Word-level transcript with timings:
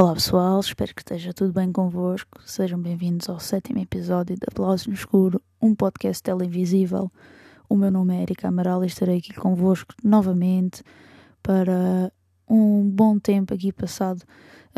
Olá 0.00 0.14
pessoal, 0.14 0.60
espero 0.60 0.94
que 0.94 1.00
esteja 1.00 1.34
tudo 1.34 1.52
bem 1.52 1.72
convosco. 1.72 2.40
Sejam 2.46 2.80
bem-vindos 2.80 3.28
ao 3.28 3.40
sétimo 3.40 3.80
episódio 3.80 4.36
de 4.36 4.44
Aplausos 4.48 4.86
no 4.86 4.94
Escuro, 4.94 5.42
um 5.60 5.74
podcast 5.74 6.22
televisível. 6.22 7.10
O 7.68 7.76
meu 7.76 7.90
nome 7.90 8.16
é 8.16 8.22
Erika 8.22 8.46
Amaral 8.46 8.84
e 8.84 8.86
estarei 8.86 9.18
aqui 9.18 9.34
convosco 9.34 9.92
novamente 10.04 10.84
para 11.42 12.12
um 12.48 12.88
bom 12.88 13.18
tempo 13.18 13.52
aqui 13.52 13.72
passado 13.72 14.22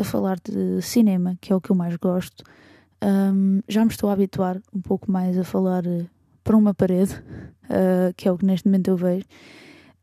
a 0.01 0.03
falar 0.03 0.37
de 0.39 0.81
cinema, 0.81 1.37
que 1.39 1.53
é 1.53 1.55
o 1.55 1.61
que 1.61 1.71
eu 1.71 1.75
mais 1.75 1.95
gosto. 1.95 2.43
Um, 3.03 3.61
já 3.67 3.83
me 3.83 3.91
estou 3.91 4.09
a 4.09 4.13
habituar 4.13 4.59
um 4.73 4.81
pouco 4.81 5.11
mais 5.11 5.37
a 5.37 5.43
falar 5.43 5.85
uh, 5.85 6.07
para 6.43 6.57
uma 6.57 6.73
parede, 6.73 7.13
uh, 7.65 8.13
que 8.17 8.27
é 8.27 8.31
o 8.31 8.37
que 8.37 8.45
neste 8.45 8.67
momento 8.67 8.89
eu 8.89 8.97
vejo. 8.97 9.25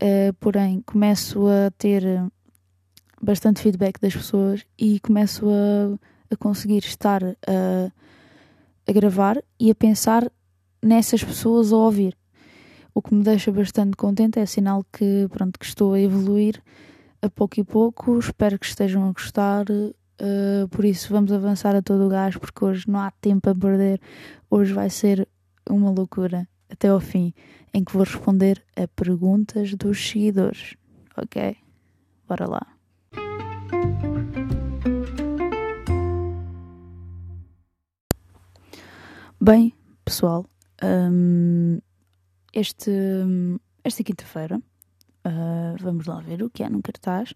Uh, 0.02 0.32
porém, 0.40 0.80
começo 0.82 1.46
a 1.48 1.70
ter 1.72 2.02
bastante 3.20 3.60
feedback 3.60 4.00
das 4.00 4.14
pessoas 4.14 4.64
e 4.78 5.00
começo 5.00 5.46
a, 5.48 6.34
a 6.34 6.36
conseguir 6.36 6.84
estar 6.84 7.22
a, 7.24 7.92
a 8.86 8.92
gravar 8.92 9.42
e 9.58 9.70
a 9.70 9.74
pensar 9.74 10.30
nessas 10.80 11.22
pessoas 11.22 11.72
a 11.72 11.76
ouvir. 11.76 12.16
O 12.94 13.02
que 13.02 13.14
me 13.14 13.22
deixa 13.22 13.50
bastante 13.50 13.96
contente 13.96 14.38
é 14.38 14.46
sinal 14.46 14.84
que, 14.92 15.26
pronto, 15.30 15.58
que 15.58 15.66
estou 15.66 15.94
a 15.94 16.00
evoluir 16.00 16.62
a 17.20 17.28
pouco 17.28 17.60
e 17.60 17.64
pouco. 17.64 18.18
Espero 18.18 18.58
que 18.58 18.66
estejam 18.66 19.08
a 19.08 19.12
gostar. 19.12 19.66
Uh, 19.70 20.68
por 20.70 20.84
isso, 20.84 21.12
vamos 21.12 21.32
avançar 21.32 21.74
a 21.74 21.82
todo 21.82 22.06
o 22.06 22.08
gás, 22.08 22.36
porque 22.36 22.64
hoje 22.64 22.84
não 22.88 23.00
há 23.00 23.10
tempo 23.10 23.48
a 23.50 23.54
perder. 23.54 24.00
Hoje 24.50 24.72
vai 24.72 24.90
ser 24.90 25.28
uma 25.68 25.90
loucura 25.90 26.48
até 26.70 26.88
ao 26.88 27.00
fim, 27.00 27.32
em 27.72 27.84
que 27.84 27.92
vou 27.92 28.02
responder 28.02 28.62
a 28.76 28.86
perguntas 28.88 29.74
dos 29.74 30.08
seguidores. 30.08 30.76
Ok? 31.16 31.56
Bora 32.28 32.46
lá. 32.46 32.66
Bem, 39.40 39.72
pessoal, 40.04 40.44
um, 40.82 41.78
este, 42.52 42.90
esta 43.84 44.02
quinta-feira 44.02 44.60
uh, 45.28 45.76
vamos 45.82 46.06
lá 46.06 46.20
ver 46.20 46.42
o 46.42 46.50
que 46.50 46.62
há 46.62 46.70
no 46.70 46.82
cartaz. 46.82 47.34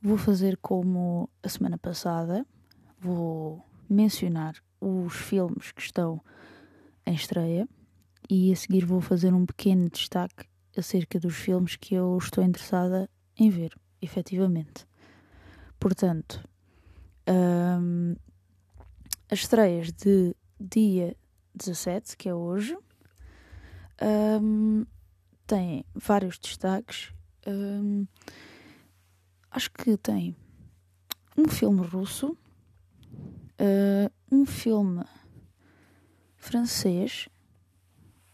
Vou 0.00 0.16
fazer 0.16 0.58
como 0.58 1.28
a 1.42 1.48
semana 1.48 1.78
passada, 1.78 2.46
vou 3.00 3.64
mencionar 3.88 4.54
os 4.80 5.14
filmes 5.14 5.72
que 5.72 5.82
estão 5.82 6.20
em 7.06 7.14
estreia 7.14 7.68
e 8.28 8.52
a 8.52 8.56
seguir 8.56 8.84
vou 8.84 9.00
fazer 9.00 9.32
um 9.32 9.46
pequeno 9.46 9.88
destaque 9.88 10.46
acerca 10.76 11.18
dos 11.18 11.34
filmes 11.34 11.76
que 11.76 11.94
eu 11.94 12.16
estou 12.18 12.42
interessada 12.42 13.08
em 13.36 13.50
ver, 13.50 13.74
efetivamente. 14.00 14.86
Portanto, 15.78 16.42
um, 17.28 18.16
as 19.30 19.40
estreias 19.40 19.92
de 19.92 20.34
dia 20.58 21.16
17, 21.54 22.16
que 22.16 22.28
é 22.28 22.34
hoje, 22.34 22.76
um, 24.42 24.84
tem 25.46 25.84
vários 25.94 26.38
destaques. 26.38 27.12
Um, 27.46 28.06
acho 29.50 29.70
que 29.70 29.96
tem 29.96 30.36
um 31.36 31.48
filme 31.48 31.86
russo, 31.86 32.36
uh, 33.60 34.10
um 34.30 34.46
filme 34.46 35.04
francês 36.36 37.28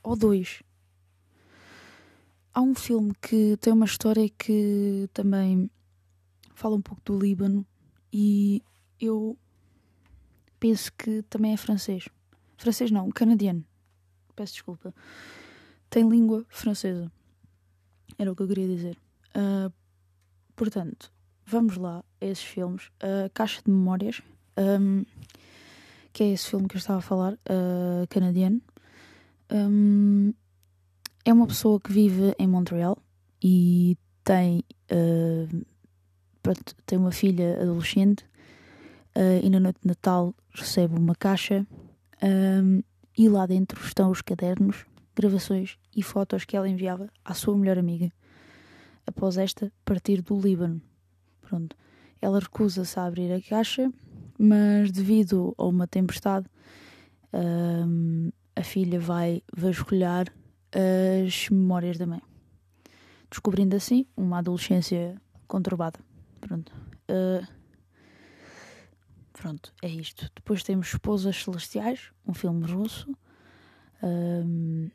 ou 0.03 0.17
dois. 0.17 0.63
Há 2.53 2.61
um 2.61 2.75
filme 2.75 3.13
que 3.21 3.57
tem 3.59 3.73
uma 3.73 3.87
história 3.87 4.29
que 4.29 5.09
também 5.13 5.71
fala 6.55 6.77
um 6.77 6.83
pouco 6.83 7.01
do 7.05 7.19
Líbano 7.19 7.65
e 8.13 8.63
eu 9.01 9.37
penso 10.59 10.93
que 10.93 11.23
também 11.23 11.53
é 11.53 11.57
francês. 11.57 12.09
Francês 12.57 12.91
não, 12.91 13.09
canadiano. 13.11 13.65
Peço 14.35 14.55
desculpa. 14.55 14.95
Tem 15.91 16.09
língua 16.09 16.47
francesa. 16.49 17.11
Era 18.17 18.31
o 18.31 18.37
que 18.37 18.43
eu 18.43 18.49
queria 18.49 18.69
dizer. 18.69 18.97
Uh, 19.35 19.73
portanto, 20.55 21.13
vamos 21.45 21.77
lá 21.77 22.05
a 22.21 22.25
esses 22.25 22.45
filmes. 22.45 22.91
A 23.01 23.29
Caixa 23.31 23.61
de 23.65 23.71
Memórias, 23.71 24.23
um, 24.57 25.05
que 26.13 26.23
é 26.23 26.33
esse 26.33 26.49
filme 26.49 26.69
que 26.69 26.77
eu 26.77 26.79
estava 26.79 27.01
a 27.01 27.03
falar, 27.03 27.33
uh, 27.35 28.07
canadiano. 28.09 28.63
Um, 29.51 30.33
é 31.25 31.33
uma 31.33 31.47
pessoa 31.47 31.81
que 31.81 31.93
vive 31.93 32.35
em 32.39 32.47
Montreal 32.47 32.97
e 33.43 33.97
tem, 34.25 34.65
uh, 34.93 35.67
pronto, 36.43 36.75
tem 36.87 36.99
uma 36.99 37.11
filha 37.11 37.61
adolescente 37.61 38.25
uh, 39.17 39.43
e 39.43 39.51
na 39.51 39.61
noite 39.61 39.81
de 39.83 39.89
Natal 39.89 40.35
recebe 40.53 40.97
uma 40.97 41.15
caixa 41.15 41.67
um, 42.23 42.83
e 43.17 43.29
lá 43.29 43.47
dentro 43.47 43.83
estão 43.85 44.11
os 44.11 44.23
cadernos, 44.23 44.87
gravações 45.21 45.77
e 45.95 46.03
fotos 46.03 46.45
que 46.45 46.57
ela 46.57 46.69
enviava 46.69 47.09
à 47.25 47.35
sua 47.35 47.57
melhor 47.57 47.79
amiga. 47.79 48.11
Após 49.07 49.37
esta 49.37 49.73
partir 49.85 50.23
do 50.23 50.39
Líbano. 50.39 50.81
Pronto. 51.43 51.77
Ela 52.23 52.39
recusa-se 52.39 52.99
a 52.99 53.05
abrir 53.05 53.33
a 53.33 53.41
caixa, 53.41 53.93
mas 54.39 54.91
devido 54.91 55.55
a 55.59 55.67
uma 55.67 55.87
tempestade, 55.87 56.47
um, 57.33 58.31
a 58.57 58.63
filha 58.63 58.99
vai 58.99 59.43
vasculhar 59.57 60.27
as 60.73 61.49
memórias 61.51 61.99
da 61.99 62.07
mãe, 62.07 62.23
descobrindo 63.31 63.75
assim 63.77 64.07
uma 64.17 64.39
adolescência 64.39 65.21
conturbada. 65.47 65.99
Pronto. 66.41 66.73
Uh, 67.11 67.47
Pronto, 69.33 69.73
é 69.81 69.89
isto. 69.89 70.31
Depois 70.35 70.63
temos 70.63 70.89
Esposas 70.89 71.43
Celestiais, 71.43 72.13
um 72.27 72.35
filme 72.35 72.71
russo. 72.71 73.11
Um, 74.03 74.91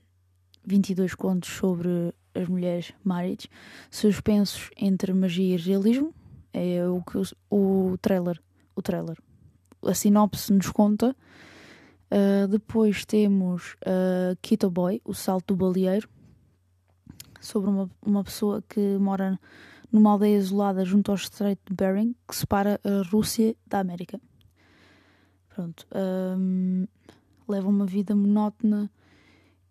22 0.65 1.15
contos 1.15 1.49
sobre 1.49 2.13
as 2.33 2.47
mulheres 2.47 2.93
marriage. 3.03 3.49
Suspensos 3.89 4.69
entre 4.77 5.13
magia 5.13 5.55
e 5.55 5.57
realismo. 5.57 6.13
É 6.53 6.87
o 6.87 7.01
que 7.01 7.17
o, 7.17 7.91
o 7.91 7.97
trailer. 7.97 8.41
O 8.75 8.81
trailer. 8.81 9.17
A 9.83 9.93
sinopse 9.93 10.51
nos 10.51 10.69
conta. 10.69 11.15
Uh, 12.11 12.47
depois 12.47 13.05
temos 13.05 13.75
uh, 13.85 14.69
Boy, 14.69 15.01
o 15.03 15.13
salto 15.13 15.53
do 15.53 15.57
baleeiro. 15.57 16.09
Sobre 17.41 17.69
uma, 17.69 17.89
uma 18.03 18.23
pessoa 18.23 18.63
que 18.67 18.97
mora 18.97 19.39
numa 19.91 20.11
aldeia 20.11 20.37
isolada 20.37 20.83
junto 20.83 21.11
ao 21.11 21.15
Estreito 21.15 21.61
de 21.69 21.75
Bering, 21.75 22.15
que 22.27 22.35
separa 22.35 22.79
a 22.83 23.07
Rússia 23.09 23.55
da 23.67 23.79
América. 23.79 24.19
Pronto. 25.49 25.87
Um, 25.95 26.85
leva 27.47 27.69
uma 27.69 27.85
vida 27.85 28.15
monótona 28.15 28.89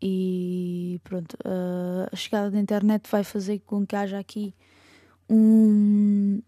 e 0.07 1.01
pronto. 1.03 1.35
Uh, 1.45 2.07
a 2.13 2.17
chegada 2.17 2.51
da 2.51 2.61
internet 2.61 3.11
vai 3.11 3.25
fazer 3.25 3.61
com 3.61 3.87
que 3.87 3.97
haja 3.97 4.19
aqui 4.19 4.55
um, 5.31 6.43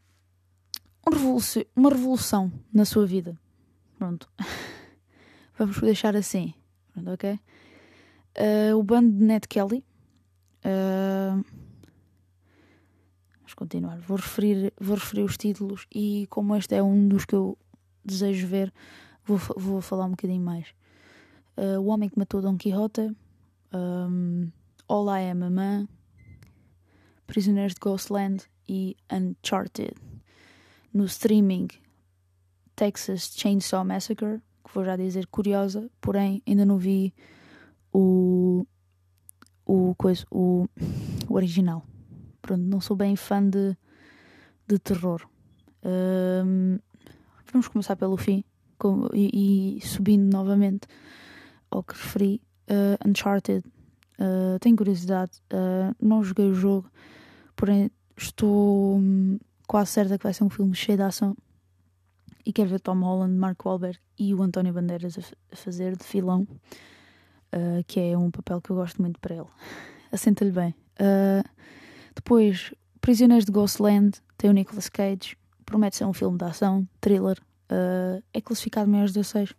um 1.07 1.39
uma 1.75 1.89
revolução 1.89 2.53
na 2.71 2.85
sua 2.85 3.07
vida. 3.07 3.39
Pronto. 3.99 4.29
Vamos 5.59 5.81
deixar 5.81 6.15
assim. 6.15 6.53
Pronto, 6.93 7.13
ok? 7.13 7.41
Uh, 8.37 8.77
o 8.77 8.83
bando 8.83 9.11
de 9.17 9.25
Ned 9.25 9.49
Kelly. 9.49 9.83
Uh, 10.63 11.43
vamos 13.39 13.55
continuar. 13.55 13.99
Vou 14.01 14.17
referir, 14.17 14.75
vou 14.79 14.97
referir 14.97 15.23
os 15.23 15.39
títulos 15.39 15.87
e 15.95 16.27
como 16.29 16.55
este 16.57 16.75
é 16.75 16.83
um 16.83 17.09
dos 17.09 17.25
que 17.25 17.35
eu 17.35 17.57
desejo 18.05 18.47
ver, 18.47 18.73
Vou, 19.27 19.39
vou 19.57 19.81
falar 19.81 20.05
um 20.05 20.11
bocadinho 20.11 20.43
mais. 20.43 20.69
Uh, 21.57 21.81
o 21.81 21.87
Homem 21.87 22.09
que 22.09 22.17
Matou 22.17 22.41
Don 22.41 22.57
Quixote, 22.57 23.13
um, 23.77 24.51
Am 24.89 25.43
a 25.43 25.51
Man, 25.51 25.89
Prisioneiros 27.27 27.75
de 27.75 27.81
Ghostland 27.81 28.45
e 28.69 28.97
Uncharted. 29.13 29.95
No 30.93 31.05
streaming, 31.05 31.69
Texas 32.75 33.33
Chainsaw 33.37 33.85
Massacre, 33.85 34.41
que 34.65 34.75
vou 34.75 34.85
já 34.85 34.97
dizer 34.97 35.27
curiosa, 35.27 35.91
porém 36.01 36.43
ainda 36.47 36.65
não 36.65 36.79
vi 36.79 37.15
o, 37.93 38.67
o, 39.65 39.95
coisa, 39.97 40.25
o, 40.31 40.67
o 41.29 41.35
original. 41.35 41.85
Pronto, 42.41 42.63
não 42.63 42.81
sou 42.81 42.97
bem 42.97 43.17
fã 43.17 43.43
de, 43.49 43.77
de 44.67 44.79
terror. 44.79 45.29
Um, 45.85 46.79
vamos 47.53 47.69
começar 47.69 47.97
pelo 47.97 48.17
fim 48.17 48.45
com, 48.79 49.09
e, 49.13 49.79
e, 49.79 49.81
subindo 49.87 50.31
novamente 50.33 50.87
ao 51.71 51.83
que 51.83 51.95
referi, 51.95 52.41
uh, 52.69 53.09
Uncharted. 53.09 53.65
Uh, 54.19 54.59
tenho 54.61 54.77
curiosidade, 54.77 55.33
uh, 55.53 55.95
não 56.01 56.25
joguei 56.25 56.47
o 56.47 56.55
jogo, 56.55 56.91
porém 57.55 57.91
estou 58.17 58.97
hum, 58.97 59.39
quase 59.67 59.91
certa 59.91 60.17
que 60.17 60.25
vai 60.25 60.33
ser 60.33 60.45
um 60.45 60.49
filme 60.49 60.75
cheio 60.75 60.97
de 60.97 61.05
ação 61.05 61.37
e 62.45 62.51
quero 62.53 62.71
ver 62.71 62.81
Tom 62.81 63.01
Holland, 63.01 63.35
Mark 63.35 63.63
Wahlberg 63.63 63.99
e 64.19 64.33
o 64.35 64.43
António 64.43 64.73
Bandeiras 64.73 65.19
a, 65.19 65.23
a 65.53 65.57
fazer 65.57 65.97
de 65.97 66.05
filão, 66.05 66.49
uh, 67.53 67.85
que 67.87 68.01
é 68.01 68.17
um 68.17 68.31
papel 68.31 68.61
que 68.63 68.71
eu 68.71 68.77
gosto 68.77 69.03
muito 69.03 69.21
para 69.21 69.35
ele. 69.35 69.49
Assenta-lhe 70.11 70.53
bem. 70.53 70.75
Depois, 72.15 72.73
Prisioneiros 73.03 73.45
de 73.45 73.53
Ghostland, 73.53 74.19
tem 74.39 74.49
o 74.49 74.53
Nicolas 74.53 74.89
Cage, 74.89 75.37
promete 75.67 75.97
ser 75.97 76.07
um 76.07 76.15
filme 76.15 76.39
de 76.39 76.45
ação, 76.45 76.89
thriller, 77.01 77.39
é 78.33 78.41
classificado 78.41 78.89
maiores 78.89 79.13
de 79.13 79.19
16, 79.19 79.53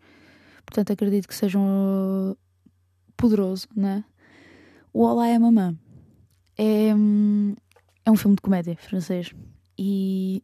portanto 0.66 0.94
acredito 0.94 1.28
que 1.28 1.36
seja 1.36 1.60
um 1.60 2.36
poderoso, 3.18 3.68
né? 3.76 4.06
O 4.94 5.04
Olá 5.04 5.28
é 5.28 5.38
Mamã 5.38 5.76
é, 6.58 6.90
é 6.90 8.12
um 8.12 8.16
filme 8.16 8.36
de 8.36 8.42
comédia 8.42 8.76
francês 8.78 9.34
e 9.78 10.44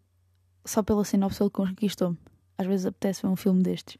só 0.63 0.83
pela 0.83 1.03
sinopse 1.03 1.41
ele 1.41 1.49
conquistou-me. 1.49 2.17
Às 2.57 2.67
vezes 2.67 2.85
apetece 2.85 3.23
ver 3.23 3.29
um 3.29 3.35
filme 3.35 3.63
destes. 3.63 3.97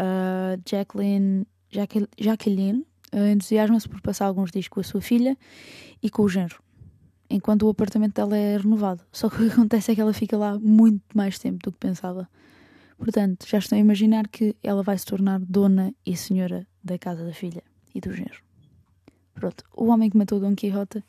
Uh, 0.00 0.62
Jacqueline, 0.64 1.46
Jacqueline, 2.18 2.86
uh, 3.12 3.26
entusiasma-se 3.26 3.88
por 3.88 4.00
passar 4.00 4.26
alguns 4.26 4.52
dias 4.52 4.68
com 4.68 4.78
a 4.78 4.84
sua 4.84 5.00
filha 5.00 5.36
e 6.00 6.08
com 6.08 6.22
o 6.22 6.28
genro, 6.28 6.62
enquanto 7.28 7.64
o 7.64 7.68
apartamento 7.68 8.14
dela 8.14 8.36
é 8.36 8.56
renovado. 8.56 9.04
Só 9.12 9.28
que 9.28 9.36
o 9.36 9.46
que 9.46 9.52
acontece 9.52 9.90
é 9.90 9.94
que 9.96 10.00
ela 10.00 10.12
fica 10.12 10.38
lá 10.38 10.56
muito 10.58 11.02
mais 11.16 11.38
tempo 11.38 11.58
do 11.64 11.72
que 11.72 11.78
pensava. 11.78 12.28
Portanto, 12.96 13.46
já 13.48 13.58
estou 13.58 13.76
a 13.76 13.80
imaginar 13.80 14.28
que 14.28 14.56
ela 14.62 14.82
vai 14.84 14.96
se 14.96 15.04
tornar 15.04 15.40
dona 15.40 15.92
e 16.06 16.16
senhora 16.16 16.66
da 16.82 16.96
casa 16.96 17.24
da 17.24 17.32
filha 17.32 17.62
e 17.94 18.00
do 18.00 18.12
genro. 18.12 18.42
Pronto, 19.34 19.64
O 19.76 19.86
Homem 19.86 20.10
que 20.10 20.16
Matou 20.16 20.40
Don 20.40 20.54
Quixote. 20.54 21.04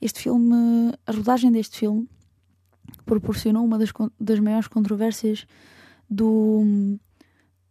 Este 0.00 0.20
filme, 0.20 0.92
a 1.06 1.12
rodagem 1.12 1.50
deste 1.50 1.78
filme 1.78 2.08
proporcionou 3.04 3.64
uma 3.64 3.78
das, 3.78 3.92
das 4.18 4.38
maiores 4.40 4.68
controvérsias 4.68 5.46
do, 6.08 6.98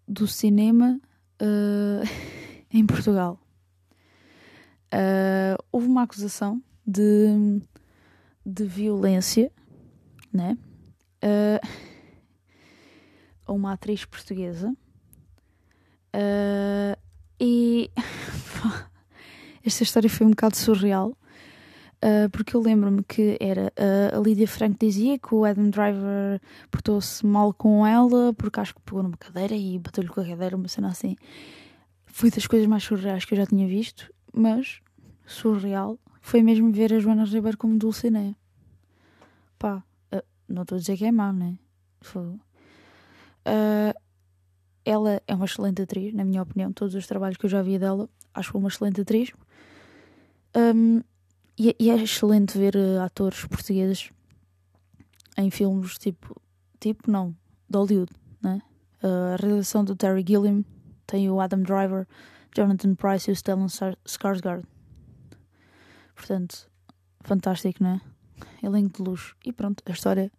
do 0.07 0.27
cinema 0.27 0.99
uh, 1.41 2.07
em 2.71 2.85
Portugal. 2.85 3.39
Uh, 4.93 5.61
houve 5.71 5.87
uma 5.87 6.03
acusação 6.03 6.61
de, 6.87 7.61
de 8.45 8.63
violência, 8.63 9.51
né? 10.31 10.57
Uh, 11.23 11.67
a 13.45 13.51
uma 13.51 13.73
atriz 13.73 14.05
portuguesa. 14.05 14.69
Uh, 16.15 16.97
e 17.39 17.91
esta 19.65 19.83
história 19.83 20.09
foi 20.09 20.27
um 20.27 20.29
bocado 20.29 20.55
surreal. 20.55 21.17
Uh, 22.03 22.29
porque 22.29 22.55
eu 22.55 22.61
lembro-me 22.61 23.03
que 23.03 23.37
era 23.39 23.73
uh, 23.79 24.17
a 24.17 24.19
Lídia 24.19 24.47
Franco 24.47 24.77
dizia 24.79 25.17
que 25.17 25.33
o 25.33 25.45
Adam 25.45 25.69
Driver 25.69 26.39
portou-se 26.69 27.25
mal 27.25 27.53
com 27.53 27.87
ela 27.87 28.33
porque 28.33 28.59
acho 28.59 28.75
que 28.75 28.81
pegou 28.81 29.01
numa 29.01 29.17
cadeira 29.17 29.55
e 29.55 29.79
bateu-lhe 29.79 30.09
com 30.09 30.21
a 30.21 30.25
cadeira, 30.25 30.55
uma 30.55 30.67
cena 30.67 30.89
assim. 30.89 31.15
Foi 32.05 32.29
das 32.29 32.45
coisas 32.45 32.67
mais 32.67 32.83
surreais 32.83 33.25
que 33.25 33.33
eu 33.33 33.37
já 33.37 33.45
tinha 33.45 33.67
visto, 33.67 34.13
mas 34.31 34.81
surreal 35.25 35.97
foi 36.21 36.43
mesmo 36.43 36.71
ver 36.71 36.93
a 36.93 36.99
Joana 36.99 37.23
Ribeiro 37.23 37.57
como 37.57 37.77
Dulcinea. 37.77 38.35
Pá, 39.57 39.83
uh, 40.13 40.21
não 40.47 40.61
estou 40.61 40.75
a 40.75 40.79
dizer 40.79 40.97
que 40.97 41.05
é 41.05 41.11
má, 41.11 41.31
né? 41.33 41.57
Foi. 42.01 42.37
ela 44.83 45.21
é 45.25 45.33
uma 45.33 45.45
excelente 45.45 45.81
atriz, 45.81 46.13
na 46.13 46.23
minha 46.23 46.43
opinião. 46.43 46.71
Todos 46.71 46.93
os 46.93 47.07
trabalhos 47.07 47.37
que 47.37 47.45
eu 47.45 47.49
já 47.49 47.63
vi 47.63 47.79
dela, 47.79 48.07
acho 48.33 48.51
que 48.51 48.57
uma 48.57 48.67
excelente 48.67 49.01
atriz. 49.01 49.31
Um, 50.55 51.01
e, 51.57 51.75
e, 51.79 51.89
é 51.89 51.95
excelente 51.95 52.57
ver 52.57 52.75
uh, 52.75 53.01
atores 53.01 53.45
portugueses 53.45 54.09
em 55.37 55.49
filmes 55.51 55.97
tipo, 55.97 56.41
tipo 56.79 57.11
não, 57.11 57.35
de 57.69 57.77
Hollywood, 57.77 58.11
né? 58.41 58.61
Uh, 59.03 59.33
a 59.33 59.35
realização 59.35 59.83
do 59.83 59.95
Terry 59.95 60.23
Gilliam 60.25 60.63
tem 61.05 61.29
o 61.29 61.39
Adam 61.39 61.61
Driver, 61.61 62.07
Jonathan 62.55 62.95
Price 62.95 63.29
e 63.29 63.33
o 63.33 63.35
Stellan 63.35 63.67
Skarsgård. 63.67 64.65
Portanto, 66.15 66.69
fantástico, 67.21 67.83
não 67.83 67.91
é? 67.91 68.01
Elenco 68.63 69.03
de 69.03 69.09
luxo. 69.09 69.35
E 69.45 69.51
pronto, 69.51 69.83
a 69.85 69.91
história 69.91 70.25
de 70.25 70.31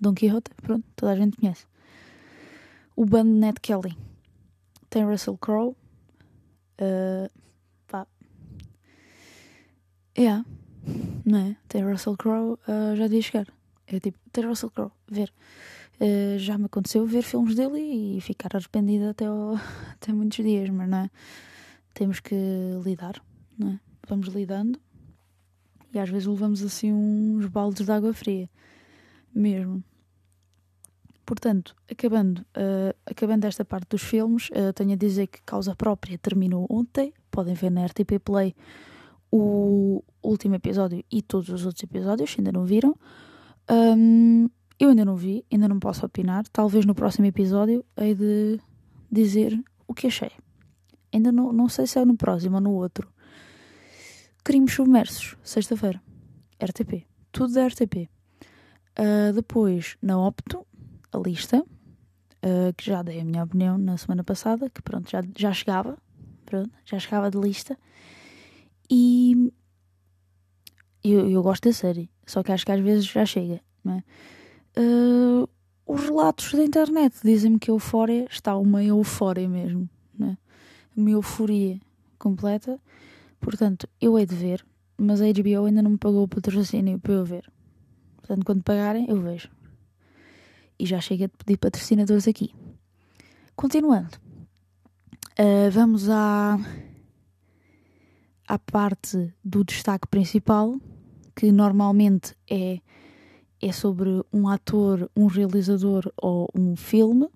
Don 0.00 0.14
Quixote, 0.14 0.50
pronto, 0.62 0.84
toda 0.94 1.12
a 1.12 1.16
gente 1.16 1.36
conhece. 1.36 1.66
O 2.96 3.04
band 3.04 3.24
Ned 3.24 3.60
Kelly 3.60 3.96
tem 4.88 5.04
Russell 5.04 5.36
Crowe. 5.36 5.74
Uh, 6.80 7.28
Yeah. 10.16 10.44
Não 11.24 11.38
é? 11.38 11.56
Tem 11.68 11.82
Russell 11.82 12.16
Crowe, 12.16 12.54
uh, 12.68 12.96
já 12.96 13.04
devia 13.04 13.22
chegar. 13.22 13.46
É 13.86 13.98
tipo, 13.98 14.18
ter 14.32 14.46
Russell 14.46 14.70
Crowe, 14.70 14.92
ver. 15.08 15.32
Uh, 16.00 16.38
já 16.38 16.58
me 16.58 16.66
aconteceu 16.66 17.06
ver 17.06 17.22
filmes 17.22 17.54
dele 17.54 17.80
e 18.16 18.20
ficar 18.20 18.54
arrependida 18.54 19.10
até, 19.10 19.26
ao, 19.26 19.54
até 19.92 20.12
muitos 20.12 20.44
dias, 20.44 20.68
mas 20.70 20.88
não 20.88 20.98
é? 20.98 21.10
Temos 21.92 22.20
que 22.20 22.34
lidar, 22.84 23.22
não 23.58 23.70
é? 23.70 23.80
Vamos 24.08 24.28
lidando 24.28 24.78
e 25.94 25.98
às 25.98 26.10
vezes 26.10 26.26
levamos 26.26 26.62
assim 26.62 26.92
uns 26.92 27.46
baldes 27.46 27.86
de 27.86 27.92
água 27.92 28.12
fria, 28.12 28.50
mesmo. 29.32 29.82
Portanto, 31.24 31.74
acabando, 31.90 32.40
uh, 32.40 32.94
acabando 33.06 33.46
esta 33.46 33.64
parte 33.64 33.90
dos 33.90 34.02
filmes, 34.02 34.50
uh, 34.50 34.72
tenho 34.74 34.92
a 34.92 34.96
dizer 34.96 35.28
que 35.28 35.40
Causa 35.42 35.74
Própria 35.74 36.18
terminou 36.18 36.66
ontem. 36.68 37.14
Podem 37.30 37.54
ver 37.54 37.70
na 37.70 37.86
RTP 37.86 38.18
Play 38.22 38.54
o 39.36 40.04
último 40.22 40.54
episódio 40.54 41.04
e 41.10 41.20
todos 41.20 41.48
os 41.48 41.66
outros 41.66 41.82
episódios, 41.82 42.30
se 42.30 42.40
ainda 42.40 42.52
não 42.52 42.64
viram. 42.64 42.96
Um, 43.68 44.48
eu 44.78 44.90
ainda 44.90 45.04
não 45.04 45.16
vi, 45.16 45.44
ainda 45.52 45.66
não 45.66 45.80
posso 45.80 46.06
opinar. 46.06 46.44
Talvez 46.52 46.86
no 46.86 46.94
próximo 46.94 47.26
episódio 47.26 47.84
hei 47.96 48.14
de 48.14 48.60
dizer 49.10 49.60
o 49.88 49.94
que 49.94 50.06
achei. 50.06 50.30
Ainda 51.12 51.32
não, 51.32 51.52
não 51.52 51.68
sei 51.68 51.84
se 51.88 51.98
é 51.98 52.04
no 52.04 52.16
próximo 52.16 52.56
ou 52.56 52.60
no 52.60 52.72
outro. 52.74 53.12
Crimes 54.44 54.72
Submersos, 54.72 55.36
sexta-feira. 55.42 56.00
RTP. 56.62 57.04
Tudo 57.32 57.54
da 57.54 57.66
RTP. 57.66 58.08
Uh, 58.96 59.32
depois, 59.34 59.96
na 60.00 60.16
Opto, 60.16 60.64
a 61.12 61.18
lista, 61.18 61.58
uh, 61.60 62.72
que 62.76 62.86
já 62.86 63.02
dei 63.02 63.20
a 63.20 63.24
minha 63.24 63.42
opinião 63.42 63.76
na 63.78 63.96
semana 63.96 64.22
passada, 64.22 64.70
que 64.70 64.80
pronto, 64.80 65.10
já, 65.10 65.22
já 65.36 65.52
chegava. 65.52 65.98
Pronto, 66.46 66.70
já 66.84 67.00
chegava 67.00 67.32
de 67.32 67.38
lista. 67.38 67.76
E 68.90 69.52
eu, 71.02 71.28
eu 71.28 71.42
gosto 71.42 71.68
da 71.68 71.72
série, 71.72 72.10
só 72.26 72.42
que 72.42 72.52
acho 72.52 72.64
que 72.64 72.72
às 72.72 72.80
vezes 72.80 73.04
já 73.06 73.24
chega, 73.26 73.60
não 73.84 73.94
é? 73.94 74.04
Uh, 74.76 75.48
os 75.86 76.02
relatos 76.02 76.52
da 76.52 76.64
internet 76.64 77.14
dizem-me 77.22 77.58
que 77.58 77.70
a 77.70 77.74
Eufória 77.74 78.26
está 78.30 78.56
uma 78.56 78.82
eufória 78.82 79.48
mesmo, 79.48 79.88
não 80.18 80.30
é? 80.30 80.38
Uma 80.96 81.10
euforia 81.10 81.78
completa. 82.18 82.80
Portanto, 83.38 83.86
eu 84.00 84.18
hei 84.18 84.24
de 84.24 84.34
ver, 84.34 84.64
mas 84.96 85.20
a 85.20 85.26
HBO 85.26 85.66
ainda 85.66 85.82
não 85.82 85.90
me 85.90 85.98
pagou 85.98 86.22
o 86.22 86.28
patrocínio 86.28 86.98
para 86.98 87.12
eu 87.12 87.24
ver. 87.24 87.50
Portanto, 88.16 88.44
quando 88.46 88.62
pagarem, 88.62 89.06
eu 89.08 89.20
vejo. 89.20 89.50
E 90.78 90.86
já 90.86 91.00
chega 91.00 91.28
de 91.28 91.34
pedir 91.36 91.58
patrocinadores 91.58 92.26
aqui. 92.26 92.54
Continuando, 93.54 94.16
uh, 95.38 95.70
vamos 95.70 96.08
à 96.08 96.58
à 98.46 98.58
parte 98.58 99.32
do 99.44 99.64
destaque 99.64 100.06
principal, 100.08 100.74
que 101.34 101.50
normalmente 101.50 102.34
é, 102.50 102.80
é 103.60 103.72
sobre 103.72 104.24
um 104.32 104.48
ator, 104.48 105.10
um 105.16 105.26
realizador 105.26 106.12
ou 106.16 106.48
um 106.54 106.76
filme, 106.76 107.28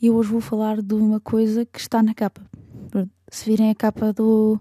e 0.00 0.10
hoje 0.10 0.30
vou 0.30 0.40
falar 0.40 0.80
de 0.80 0.94
uma 0.94 1.20
coisa 1.20 1.64
que 1.64 1.78
está 1.78 2.02
na 2.02 2.14
capa. 2.14 2.42
Se 3.28 3.48
virem 3.48 3.70
a 3.70 3.74
capa 3.74 4.12
do, 4.12 4.58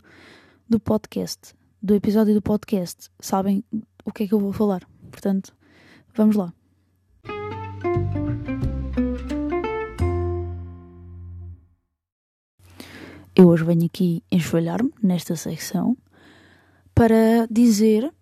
do 0.68 0.80
podcast, 0.80 1.56
do 1.82 1.96
episódio 1.96 2.34
do 2.34 2.42
podcast, 2.42 3.10
sabem 3.20 3.64
o 4.06 4.12
que 4.12 4.24
é 4.24 4.28
que 4.28 4.34
eu 4.34 4.40
vou 4.40 4.54
falar. 4.54 4.88
Portanto, 5.10 5.56
vamos 6.14 6.36
lá. 6.36 6.54
Eu 13.40 13.48
hoje 13.48 13.64
venho 13.64 13.86
aqui 13.86 14.22
enxovalhar-me 14.30 14.92
nesta 15.02 15.34
secção 15.34 15.96
para 16.94 17.48
dizer, 17.50 18.14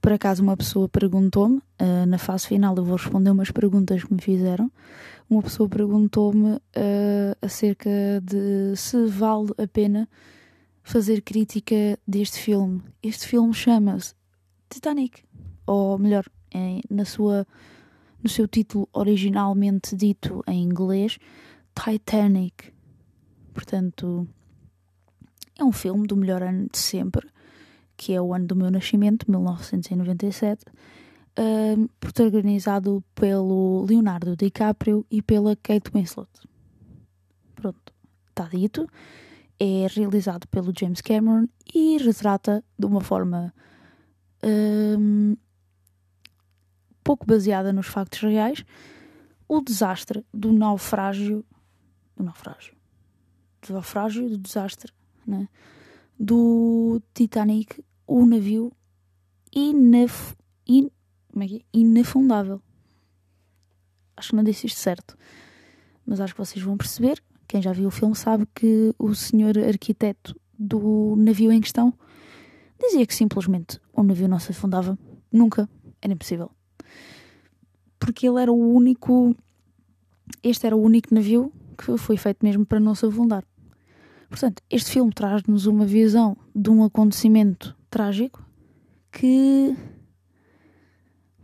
por 0.00 0.10
acaso 0.10 0.42
uma 0.42 0.56
pessoa 0.56 0.88
perguntou-me, 0.88 1.58
uh, 1.58 2.06
na 2.08 2.16
fase 2.16 2.46
final 2.46 2.74
eu 2.78 2.82
vou 2.82 2.96
responder 2.96 3.28
umas 3.30 3.50
perguntas 3.50 4.02
que 4.02 4.14
me 4.14 4.22
fizeram, 4.22 4.72
uma 5.28 5.42
pessoa 5.42 5.68
perguntou-me 5.68 6.54
uh, 6.54 7.36
acerca 7.42 7.90
de 8.22 8.74
se 8.74 9.04
vale 9.04 9.50
a 9.58 9.66
pena 9.66 10.08
fazer 10.82 11.20
crítica 11.20 11.98
deste 12.08 12.38
filme. 12.38 12.80
Este 13.02 13.26
filme 13.26 13.52
chama-se 13.52 14.14
Titanic, 14.70 15.24
ou 15.66 15.98
melhor, 15.98 16.24
em, 16.54 16.80
na 16.88 17.04
sua, 17.04 17.46
no 18.22 18.30
seu 18.30 18.48
título 18.48 18.88
originalmente 18.94 19.94
dito 19.94 20.42
em 20.46 20.62
inglês, 20.62 21.18
Titanic. 21.74 22.75
Portanto, 23.56 24.28
é 25.58 25.64
um 25.64 25.72
filme 25.72 26.06
do 26.06 26.14
melhor 26.14 26.42
ano 26.42 26.68
de 26.70 26.76
sempre, 26.76 27.26
que 27.96 28.12
é 28.12 28.20
o 28.20 28.34
ano 28.34 28.46
do 28.46 28.54
meu 28.54 28.70
nascimento, 28.70 29.24
1997. 29.30 30.62
uh, 31.38 31.88
protagonizado 31.98 33.02
pelo 33.14 33.86
Leonardo 33.88 34.36
DiCaprio 34.36 35.06
e 35.10 35.22
pela 35.22 35.56
Kate 35.56 35.90
Winslet. 35.90 36.28
Pronto, 37.54 37.94
está 38.28 38.44
dito. 38.44 38.86
É 39.58 39.86
realizado 39.88 40.46
pelo 40.48 40.70
James 40.78 41.00
Cameron 41.00 41.48
e 41.74 41.96
retrata 41.96 42.62
de 42.78 42.84
uma 42.84 43.00
forma 43.00 43.54
um, 44.44 45.34
pouco 47.02 47.24
baseada 47.24 47.72
nos 47.72 47.86
factos 47.86 48.20
reais 48.20 48.62
o 49.48 49.62
desastre 49.62 50.22
do 50.32 50.52
naufrágio 50.52 51.42
do 52.14 52.22
naufrágio 52.22 52.75
do 53.66 53.74
naufrágio, 53.74 54.28
do 54.28 54.38
desastre 54.38 54.92
né? 55.26 55.48
do 56.18 57.00
Titanic, 57.12 57.84
o 58.06 58.24
navio 58.24 58.72
inaf, 59.54 60.34
in, 60.66 60.90
como 61.32 61.44
é 61.44 61.48
que 61.48 61.56
é? 61.56 61.60
inafundável. 61.72 62.62
Acho 64.16 64.30
que 64.30 64.36
não 64.36 64.44
disse 64.44 64.66
isto 64.66 64.78
certo, 64.78 65.16
mas 66.06 66.20
acho 66.20 66.34
que 66.34 66.40
vocês 66.40 66.64
vão 66.64 66.76
perceber. 66.76 67.22
Quem 67.46 67.60
já 67.60 67.72
viu 67.72 67.88
o 67.88 67.90
filme 67.90 68.14
sabe 68.16 68.46
que 68.54 68.94
o 68.98 69.14
senhor 69.14 69.58
arquiteto 69.58 70.38
do 70.58 71.14
navio 71.16 71.52
em 71.52 71.60
questão 71.60 71.92
dizia 72.80 73.06
que 73.06 73.14
simplesmente 73.14 73.80
o 73.92 74.02
navio 74.02 74.28
não 74.28 74.38
se 74.38 74.52
afundava 74.52 74.98
nunca, 75.30 75.68
era 76.00 76.12
impossível. 76.12 76.50
Porque 77.98 78.26
ele 78.28 78.40
era 78.40 78.52
o 78.52 78.74
único. 78.74 79.34
Este 80.42 80.66
era 80.66 80.76
o 80.76 80.82
único 80.82 81.14
navio 81.14 81.52
que 81.76 81.96
foi 81.98 82.16
feito 82.16 82.44
mesmo 82.44 82.64
para 82.64 82.80
não 82.80 82.94
se 82.94 83.06
afundar. 83.06 83.44
Portanto, 84.28 84.62
este 84.68 84.90
filme 84.90 85.12
traz-nos 85.12 85.66
uma 85.66 85.86
visão 85.86 86.36
de 86.54 86.70
um 86.70 86.82
acontecimento 86.84 87.76
trágico 87.88 88.44
que 89.12 89.74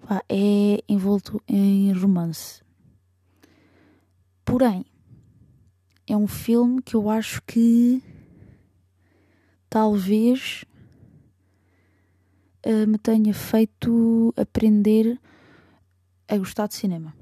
pá, 0.07 0.23
é 0.29 0.83
envolto 0.89 1.41
em 1.49 1.93
romance. 1.93 2.62
Porém, 4.45 4.85
é 6.07 6.17
um 6.17 6.27
filme 6.27 6.83
que 6.83 6.95
eu 6.95 7.09
acho 7.09 7.41
que 7.43 8.03
talvez 9.71 10.65
uh, 12.67 12.87
me 12.87 12.99
tenha 12.99 13.33
feito 13.33 14.35
aprender 14.37 15.19
a 16.29 16.37
gostar 16.37 16.67
de 16.67 16.75
cinema. 16.75 17.15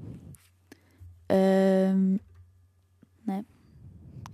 Uh? 1.31 2.19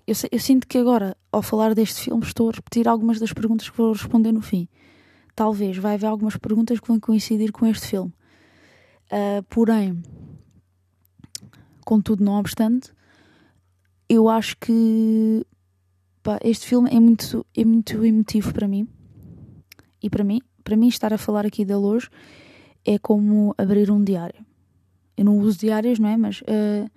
Eu, 0.08 0.16
eu, 0.32 0.40
sinto 0.40 0.66
que 0.66 0.78
agora, 0.78 1.18
ao 1.30 1.42
falar 1.42 1.76
deste 1.76 2.02
filme, 2.06 2.24
estou 2.24 2.50
a 2.50 2.54
repetir 2.54 2.88
algumas 2.88 3.20
das 3.20 3.34
perguntas 3.34 3.70
que 3.70 3.78
vou 3.78 3.92
responder 3.92 4.32
no 4.32 4.42
fim. 4.42 4.70
Talvez 5.36 5.78
vai 5.78 5.96
haver 5.96 6.08
algumas 6.08 6.38
perguntas 6.38 6.80
que 6.80 6.88
vão 6.88 6.98
coincidir 6.98 7.52
com 7.52 7.66
este 7.66 7.88
filme. 7.88 8.14
Uh, 9.12 9.44
porém, 9.50 10.02
contudo, 11.84 12.24
não 12.24 12.40
obstante, 12.40 12.94
eu 14.08 14.30
acho 14.30 14.56
que 14.58 15.46
pá, 16.24 16.40
este 16.42 16.66
filme 16.66 16.90
é 16.90 17.00
muito, 17.02 17.46
é 17.56 17.66
muito 17.66 18.06
emotivo 18.06 18.54
para 18.54 18.68
mim. 18.68 18.88
E 20.02 20.10
para 20.10 20.24
mim, 20.24 20.40
para 20.64 20.78
mim, 20.78 20.88
estar 20.88 21.12
a 21.12 21.18
falar 21.18 21.46
aqui 21.46 21.66
dele 21.66 21.80
hoje 21.80 22.10
é 22.86 22.98
como 22.98 23.54
abrir 23.58 23.92
um 23.92 24.02
diário. 24.02 24.46
Eu 25.18 25.26
não 25.26 25.38
uso 25.38 25.60
diários, 25.60 26.00
não 26.00 26.08
é? 26.08 26.16
Mas 26.16 26.40
uh, 26.42 26.90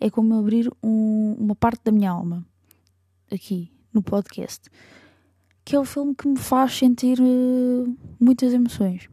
é 0.00 0.10
como 0.10 0.36
abrir 0.36 0.68
um, 0.82 1.36
uma 1.38 1.54
parte 1.54 1.84
da 1.84 1.92
minha 1.92 2.10
alma 2.10 2.44
aqui 3.32 3.70
no 3.92 4.02
podcast, 4.02 4.68
que 5.64 5.74
é 5.74 5.78
o 5.78 5.84
filme 5.84 6.14
que 6.14 6.28
me 6.28 6.38
faz 6.38 6.76
sentir 6.76 7.18
uh, 7.20 7.96
muitas 8.20 8.52
emoções. 8.52 9.08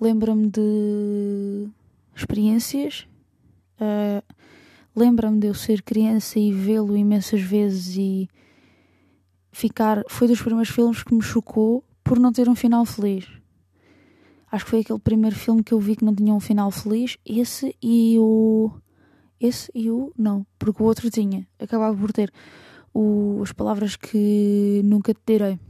Lembra-me 0.00 0.48
de 0.48 1.68
experiências, 2.14 3.06
uh, 3.80 4.22
lembra-me 4.94 5.38
de 5.38 5.46
eu 5.46 5.54
ser 5.54 5.82
criança 5.82 6.38
e 6.38 6.52
vê-lo 6.52 6.96
imensas 6.96 7.40
vezes 7.40 7.96
e 7.96 8.28
ficar. 9.52 10.02
Foi 10.08 10.26
dos 10.26 10.40
primeiros 10.40 10.68
filmes 10.68 11.02
que 11.02 11.14
me 11.14 11.22
chocou 11.22 11.84
por 12.02 12.18
não 12.18 12.32
ter 12.32 12.48
um 12.48 12.54
final 12.54 12.84
feliz. 12.84 13.26
Acho 14.50 14.64
que 14.64 14.70
foi 14.70 14.80
aquele 14.80 14.98
primeiro 14.98 15.36
filme 15.36 15.62
que 15.62 15.74
eu 15.74 15.80
vi 15.80 15.96
que 15.96 16.04
não 16.04 16.14
tinha 16.14 16.32
um 16.32 16.40
final 16.40 16.70
feliz. 16.70 17.18
Esse 17.24 17.76
e 17.82 18.16
o. 18.18 18.70
Esse 19.40 19.70
e 19.74 19.90
o. 19.90 20.12
Não, 20.16 20.46
porque 20.58 20.82
o 20.82 20.86
outro 20.86 21.10
tinha. 21.10 21.46
Acabava 21.58 21.96
por 21.96 22.12
ter 22.12 22.32
o, 22.96 23.42
as 23.42 23.52
palavras 23.52 23.94
que 23.94 24.80
nunca 24.84 25.12
te 25.12 25.20
direi. 25.26 25.60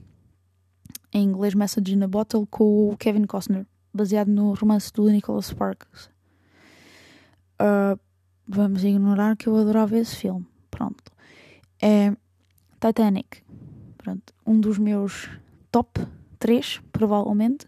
Em 1.13 1.25
inglês, 1.25 1.55
Message 1.55 1.95
in 1.95 2.03
a 2.05 2.09
Bottle, 2.09 2.47
com 2.47 2.91
o 2.91 2.97
Kevin 2.97 3.25
Costner, 3.25 3.67
baseado 3.93 4.29
no 4.29 4.55
romance 4.55 4.93
do 4.93 5.09
Nicholas 5.09 5.47
Sparks. 5.47 6.09
Uh, 7.61 7.99
vamos 8.47 8.85
ignorar 8.85 9.37
que 9.37 9.49
eu 9.49 9.57
adorava 9.57 9.99
esse 9.99 10.15
filme. 10.15 10.47
Pronto. 10.71 11.11
É 11.83 12.15
Titanic. 12.81 13.43
Pronto. 13.99 14.33
Um 14.47 14.61
dos 14.61 14.79
meus 14.79 15.29
top 15.73 16.07
3, 16.39 16.81
provavelmente. 16.93 17.67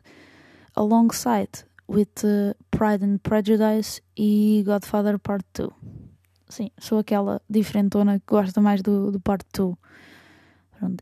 Alongside 0.77 1.65
with 1.89 2.23
uh, 2.23 2.55
Pride 2.71 3.05
and 3.05 3.19
Prejudice 3.23 4.01
e 4.17 4.63
Godfather 4.65 5.19
Part 5.19 5.45
2. 5.55 5.71
Sim, 6.49 6.71
sou 6.79 6.99
aquela 6.99 7.43
diferentona 7.49 8.19
que 8.19 8.25
gosta 8.27 8.61
mais 8.61 8.81
do, 8.81 9.13
do 9.13 9.21
parte 9.21 9.47
2. 9.53 9.77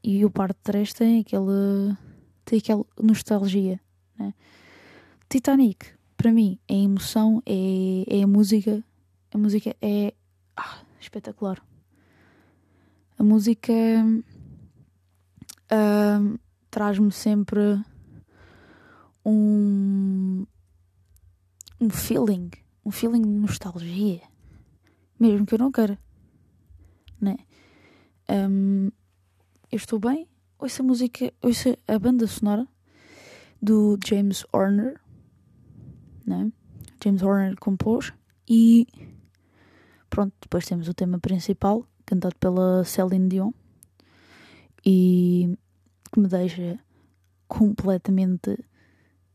E 0.02 0.24
o 0.24 0.30
parte 0.30 0.58
3 0.62 0.92
tem 0.92 1.20
aquele. 1.20 1.96
tem 2.44 2.58
aquela 2.58 2.84
nostalgia. 3.00 3.80
Né? 4.18 4.34
Titanic, 5.28 5.86
para 6.16 6.32
mim, 6.32 6.58
é 6.66 6.74
emoção, 6.74 7.40
é, 7.46 8.04
é 8.08 8.22
a 8.22 8.26
música. 8.26 8.82
A 9.32 9.38
música 9.38 9.76
é 9.80 10.12
ah, 10.56 10.80
espetacular. 11.00 11.62
A 13.18 13.22
música 13.22 13.72
uh, 15.72 16.38
traz-me 16.70 17.12
sempre 17.12 17.80
um, 19.24 20.44
um 21.80 21.90
feeling, 21.90 22.50
um 22.84 22.90
feeling 22.90 23.22
de 23.22 23.28
nostalgia 23.28 24.35
mesmo 25.18 25.46
que 25.46 25.54
eu 25.54 25.58
não 25.58 25.72
queira, 25.72 25.98
né? 27.20 27.36
Um, 28.28 28.90
eu 29.70 29.76
estou 29.76 29.98
bem, 29.98 30.28
ouço 30.58 30.82
a 30.82 30.84
música, 30.84 31.32
ouço 31.42 31.76
a 31.86 31.98
banda 31.98 32.26
sonora 32.26 32.66
do 33.60 33.98
James 34.06 34.44
Horner, 34.52 35.00
né? 36.26 36.50
James 37.02 37.22
Horner 37.22 37.56
compôs 37.58 38.12
e 38.48 38.86
pronto, 40.08 40.34
depois 40.40 40.66
temos 40.66 40.88
o 40.88 40.94
tema 40.94 41.18
principal, 41.18 41.86
cantado 42.04 42.36
pela 42.38 42.84
Celine 42.84 43.28
Dion 43.28 43.50
e 44.84 45.56
que 46.12 46.20
me 46.20 46.28
deixa 46.28 46.78
completamente 47.48 48.58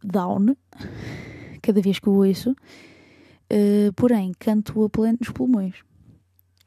down 0.04 0.56
cada 1.62 1.82
vez 1.82 2.00
que 2.00 2.10
o 2.10 2.26
ouço 2.26 2.56
Uh, 3.52 3.92
porém, 3.98 4.32
canto 4.40 4.82
a 4.82 4.90
plenos 4.90 5.30
pulmões. 5.34 5.76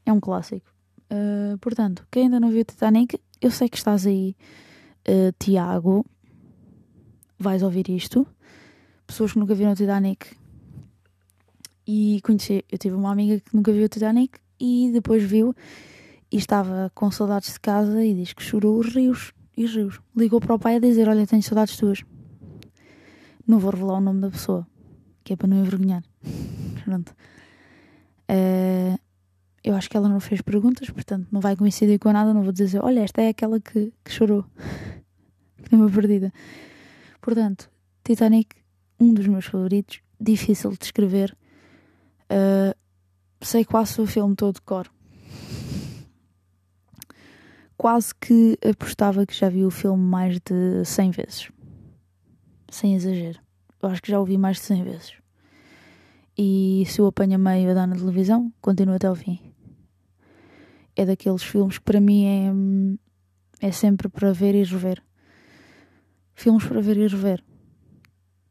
É 0.05 0.13
um 0.13 0.21
clássico. 0.21 0.71
Uh, 1.11 1.57
portanto, 1.59 2.07
quem 2.11 2.25
ainda 2.25 2.39
não 2.39 2.51
viu 2.51 2.63
Titanic, 2.63 3.19
eu 3.41 3.51
sei 3.51 3.71
que 3.71 3.79
estás 3.79 4.07
aí, 4.07 4.37
uh, 5.09 5.33
Tiago. 5.39 6.05
Vais 7.39 7.63
ouvir 7.63 7.89
isto. 7.89 8.27
Pessoas 9.07 9.33
que 9.33 9.39
nunca 9.39 9.55
viram 9.55 9.75
Titanic. 9.75 10.37
E 11.87 12.21
conheci, 12.23 12.63
eu 12.71 12.77
tive 12.77 12.95
uma 12.95 13.13
amiga 13.13 13.41
que 13.41 13.57
nunca 13.57 13.73
viu 13.73 13.89
Titanic 13.89 14.39
e 14.61 14.91
depois 14.93 15.23
viu 15.23 15.55
e 16.31 16.37
estava 16.37 16.91
com 16.95 17.11
saudades 17.11 17.55
de 17.55 17.61
casa 17.61 18.05
e 18.05 18.15
diz 18.15 18.33
que 18.33 18.43
chorou 18.43 18.79
os 18.79 18.95
rios 18.95 19.33
e 19.57 19.65
os 19.65 19.75
rios. 19.75 20.01
Ligou 20.15 20.41
para 20.41 20.55
o 20.55 20.59
pai 20.59 20.77
a 20.77 20.81
dizer: 20.81 21.09
Olha, 21.09 21.27
tenho 21.27 21.43
saudades 21.43 21.77
tuas. 21.77 22.03
Não 23.47 23.59
vou 23.59 23.71
revelar 23.71 23.99
o 23.99 24.01
nome 24.01 24.21
da 24.21 24.31
pessoa, 24.31 24.67
que 25.23 25.33
é 25.33 25.37
para 25.37 25.49
não 25.49 25.59
envergonhar. 25.59 26.03
Pronto. 26.85 27.15
Uh, 28.31 28.99
eu 29.63 29.75
acho 29.75 29.89
que 29.89 29.97
ela 29.97 30.09
não 30.09 30.21
fez 30.21 30.43
perguntas, 30.43 30.91
portanto 30.91 31.27
não 31.33 31.41
vai 31.41 31.57
coincidir 31.57 31.99
com 31.99 32.13
nada. 32.13 32.35
Não 32.35 32.43
vou 32.43 32.53
dizer, 32.53 32.85
olha, 32.85 33.01
esta 33.01 33.23
é 33.23 33.29
aquela 33.29 33.59
que, 33.59 33.93
que 34.05 34.13
chorou, 34.13 34.45
que 35.63 35.71
deu 35.71 35.81
uma 35.81 35.91
perdida. 35.91 36.31
Portanto, 37.23 37.71
Titanic, 38.05 38.55
um 39.01 39.15
dos 39.15 39.27
meus 39.27 39.47
favoritos, 39.47 40.01
difícil 40.21 40.71
de 40.73 40.85
escrever. 40.85 41.35
Uh, 42.25 42.77
sei 43.41 43.65
quase 43.65 43.99
o 44.01 44.07
filme 44.07 44.37
todo 44.37 44.57
de 44.57 44.61
cor. 44.61 44.91
Quase 47.79 48.15
que 48.15 48.59
apostava 48.63 49.27
que 49.27 49.35
já 49.35 49.49
vi 49.49 49.65
o 49.65 49.71
filme 49.71 50.03
mais 50.03 50.39
de 50.41 50.85
100 50.85 51.11
vezes. 51.11 51.49
Sem 52.71 52.95
exagero. 52.95 53.41
Eu 53.83 53.89
acho 53.89 54.03
que 54.03 54.11
já 54.11 54.21
o 54.21 54.25
vi 54.25 54.37
mais 54.37 54.59
de 54.59 54.65
100 54.65 54.85
vezes. 54.85 55.24
E 56.37 56.85
se 56.87 57.01
eu 57.01 57.07
apanho 57.07 57.37
a 57.37 57.39
meio 57.39 57.71
a 57.71 57.75
dar 57.75 57.87
na 57.87 57.95
televisão, 57.95 58.53
continuo 58.61 58.97
até 58.97 59.07
ao 59.07 59.15
fim. 59.15 59.39
É 60.97 61.05
daqueles 61.05 61.43
filmes 61.43 61.79
que 61.79 61.85
para 61.85 62.01
mim 62.01 62.99
é, 63.61 63.69
é 63.69 63.73
sempre 63.73 64.09
para 64.09 64.33
ver 64.33 64.55
e 64.55 64.65
rever. 64.65 65.03
Filmes 66.35 66.65
para 66.65 66.81
ver 66.81 66.97
e 66.97 67.07
rever. 67.07 67.43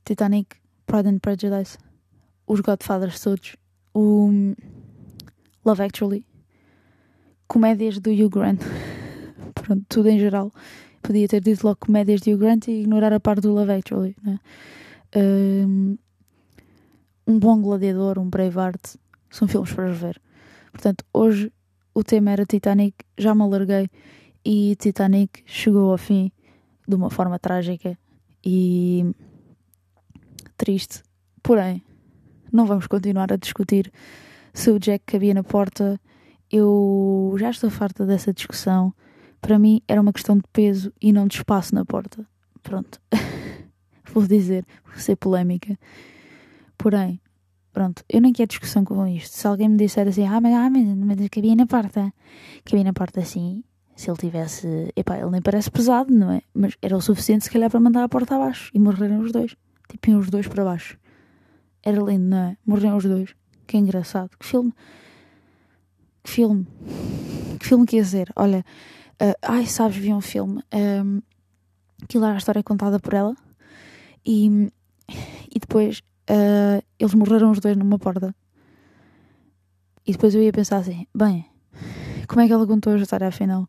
Titanic, 0.05 0.55
Pride 0.85 1.09
and 1.09 1.19
Prejudice, 1.19 1.77
os 2.47 2.59
Godfathers 2.59 3.21
todos, 3.21 3.55
o 3.93 4.53
Love 5.65 5.83
Actually, 5.83 6.25
comédias 7.47 7.99
do 7.99 8.11
Hugh 8.11 8.29
Grant, 8.29 8.61
pronto, 9.55 9.85
tudo 9.87 10.09
em 10.09 10.19
geral. 10.19 10.51
Podia 11.01 11.27
ter 11.27 11.41
dito 11.41 11.65
logo 11.65 11.79
comédias 11.79 12.21
de 12.21 12.33
Hugh 12.33 12.39
Grant 12.39 12.67
e 12.67 12.81
ignorar 12.81 13.13
a 13.13 13.19
parte 13.19 13.41
do 13.41 13.53
Love 13.53 13.71
Actually, 13.71 14.15
né? 14.23 14.39
Um, 15.15 15.97
um 17.25 17.39
bom 17.39 17.61
gladiador, 17.61 18.19
um 18.19 18.29
Braveheart, 18.29 18.95
são 19.29 19.47
filmes 19.47 19.71
para 19.73 19.91
ver. 19.91 20.21
Portanto, 20.71 21.05
hoje 21.13 21.51
o 21.93 22.03
tema 22.03 22.31
era 22.31 22.45
Titanic, 22.45 23.05
já 23.17 23.33
me 23.33 23.43
alarguei 23.43 23.89
e 24.45 24.75
Titanic 24.75 25.43
chegou 25.45 25.91
ao 25.91 25.97
fim 25.97 26.31
de 26.87 26.95
uma 26.95 27.09
forma 27.09 27.39
trágica 27.39 27.97
e 28.43 29.05
triste. 30.57 31.01
Porém, 31.41 31.83
não 32.51 32.65
vamos 32.65 32.87
continuar 32.87 33.31
a 33.31 33.37
discutir 33.37 33.91
se 34.53 34.69
o 34.69 34.79
Jack 34.79 35.05
cabia 35.05 35.33
na 35.33 35.43
porta. 35.43 35.99
Eu 36.51 37.35
já 37.39 37.49
estou 37.49 37.69
farta 37.69 38.05
dessa 38.05 38.33
discussão. 38.33 38.93
Para 39.41 39.57
mim 39.57 39.81
era 39.87 40.01
uma 40.01 40.13
questão 40.13 40.37
de 40.37 40.43
peso 40.53 40.93
e 41.01 41.11
não 41.11 41.27
de 41.27 41.37
espaço 41.37 41.73
na 41.73 41.83
porta. 41.85 42.25
Pronto. 42.61 43.01
vou 44.13 44.25
dizer, 44.27 44.65
vou 44.85 44.97
ser 44.97 45.15
polémica. 45.15 45.77
Porém, 46.77 47.19
pronto, 47.71 48.03
eu 48.09 48.21
nem 48.21 48.33
quero 48.33 48.49
discussão 48.49 48.83
com 48.83 49.05
isto. 49.07 49.35
Se 49.35 49.47
alguém 49.47 49.69
me 49.69 49.77
disser 49.77 50.07
assim, 50.07 50.25
ah, 50.25 50.39
mas, 50.41 50.53
ah, 50.53 50.69
mas, 50.69 51.17
mas 51.17 51.29
cabia 51.29 51.55
na 51.55 51.65
porta, 51.65 52.13
cabia 52.65 52.83
na 52.83 52.93
porta 52.93 53.19
assim, 53.21 53.63
se 53.95 54.09
ele 54.09 54.17
tivesse. 54.17 54.91
Epá, 54.95 55.17
ele 55.17 55.29
nem 55.29 55.41
parece 55.41 55.69
pesado, 55.69 56.13
não 56.13 56.31
é? 56.31 56.41
Mas 56.53 56.75
era 56.81 56.95
o 56.95 57.01
suficiente, 57.01 57.45
se 57.45 57.51
calhar, 57.51 57.69
para 57.69 57.79
mandar 57.79 58.03
a 58.03 58.09
porta 58.09 58.35
abaixo 58.35 58.71
e 58.73 58.79
morreram 58.79 59.19
os 59.19 59.31
dois. 59.31 59.55
Tipo, 59.89 60.09
iam 60.09 60.19
os 60.19 60.29
dois 60.29 60.47
para 60.47 60.63
baixo. 60.63 60.97
Era 61.81 62.01
lindo, 62.01 62.25
não 62.29 62.37
é? 62.37 62.57
Morreram 62.65 62.97
os 62.97 63.03
dois. 63.03 63.35
Que 63.67 63.77
engraçado. 63.77 64.31
Que 64.39 64.45
filme. 64.45 64.73
Que 66.23 66.31
filme. 66.31 66.67
Que 67.59 67.65
filme 67.65 67.85
que 67.85 67.97
ia 67.97 68.05
ser? 68.05 68.31
Olha. 68.35 68.65
Uh, 69.21 69.35
ai, 69.41 69.65
sabes, 69.65 69.97
vi 69.97 70.13
um 70.13 70.21
filme. 70.21 70.61
Um, 70.73 71.21
aquilo 72.01 72.25
era 72.25 72.33
a 72.33 72.37
história 72.37 72.63
contada 72.63 72.99
por 72.99 73.13
ela. 73.13 73.35
E, 74.25 74.71
e 75.53 75.59
depois 75.59 76.01
uh, 76.29 76.83
eles 76.99 77.13
morreram 77.13 77.51
os 77.51 77.59
dois 77.59 77.75
numa 77.77 77.99
porta. 77.99 78.35
E 80.05 80.11
depois 80.11 80.35
eu 80.35 80.41
ia 80.41 80.51
pensar 80.51 80.77
assim: 80.77 81.07
bem, 81.15 81.45
como 82.27 82.41
é 82.41 82.47
que 82.47 82.53
ela 82.53 82.67
contou 82.67 82.93
a 82.93 82.97
história 82.97 83.27
afinal? 83.27 83.67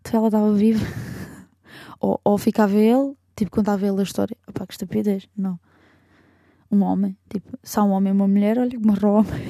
Então 0.00 0.18
ela 0.18 0.28
estava 0.28 0.52
viva. 0.52 0.84
ou, 2.00 2.20
ou 2.24 2.38
ficava 2.38 2.74
ele, 2.74 3.14
tipo, 3.36 3.50
contava 3.50 3.86
ele 3.86 4.00
a 4.00 4.02
história. 4.02 4.36
Opá, 4.48 4.66
que 4.66 4.74
estupidez. 4.74 5.28
Não. 5.36 5.58
Um 6.70 6.82
homem, 6.82 7.16
tipo, 7.28 7.58
há 7.76 7.82
um 7.82 7.90
homem 7.90 8.12
e 8.12 8.16
uma 8.16 8.28
mulher, 8.28 8.58
olha 8.58 8.70
que 8.70 9.06
homem. 9.06 9.48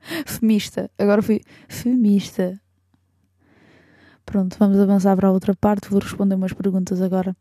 Femista. 0.26 0.90
Agora 0.98 1.20
fui 1.20 1.42
femista. 1.68 2.58
Pronto, 4.24 4.56
vamos 4.58 4.78
avançar 4.78 5.14
para 5.16 5.28
a 5.28 5.30
outra 5.30 5.54
parte. 5.54 5.90
Vou 5.90 6.00
responder 6.00 6.34
umas 6.34 6.52
perguntas 6.52 7.02
agora. 7.02 7.36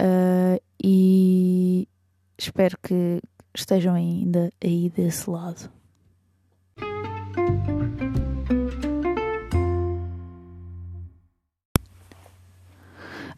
Uh, 0.00 0.60
e 0.82 1.88
espero 2.40 2.76
que 2.82 3.20
estejam 3.54 3.94
ainda 3.94 4.50
aí 4.62 4.88
desse 4.90 5.28
lado. 5.28 5.70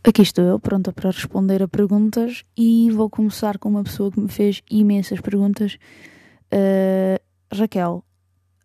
Aqui 0.05 0.23
estou 0.23 0.45
eu, 0.45 0.59
pronta 0.59 0.93
para 0.93 1.11
responder 1.11 1.63
a 1.63 1.69
perguntas 1.69 2.45
e 2.57 2.91
vou 2.91 3.09
começar 3.09 3.57
com 3.59 3.69
uma 3.69 3.85
pessoa 3.85 4.11
que 4.11 4.21
me 4.21 4.29
fez 4.29 4.61
imensas 4.69 5.21
perguntas. 5.21 5.79
Uh, 6.53 7.23
Raquel, 7.55 8.05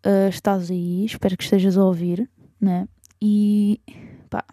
uh, 0.06 0.30
estás 0.30 0.72
aí? 0.72 1.06
Espero 1.06 1.38
que 1.38 1.44
estejas 1.44 1.78
a 1.78 1.86
ouvir, 1.86 2.28
né? 2.60 2.88
E 3.22 3.80
pá, 4.30 4.44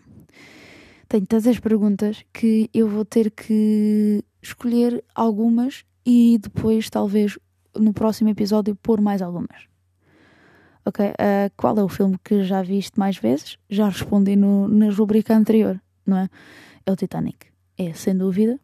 tenho 1.09 1.27
tantas 1.27 1.59
perguntas 1.59 2.23
que 2.33 2.69
eu 2.73 2.87
vou 2.87 3.05
ter 3.05 3.31
que 3.31 4.23
escolher 4.45 5.03
algumas 5.15 5.85
e 6.05 6.39
depois, 6.39 6.91
talvez, 6.91 7.39
no 7.75 7.93
próximo 7.93 8.29
episódio, 8.31 8.77
pôr 8.77 9.01
mais 9.01 9.23
algumas. 9.23 9.67
Ok? 10.85 11.05
Uh, 11.05 11.51
qual 11.57 11.77
é 11.79 11.83
o 11.83 11.89
filme 11.89 12.19
que 12.23 12.45
já 12.45 12.63
viste 12.63 12.99
mais 12.99 13.17
vezes? 13.17 13.59
Já 13.71 13.89
respondi 13.89 14.37
no, 14.37 14.69
na 14.69 14.91
rubrica 14.91 15.35
anterior, 15.35 15.81
não 16.07 16.19
é? 16.19 16.29
é 16.85 16.93
o 16.93 16.97
Titanic. 16.97 17.47
É, 17.79 17.93
sem 17.95 18.17
dúvida. 18.17 18.61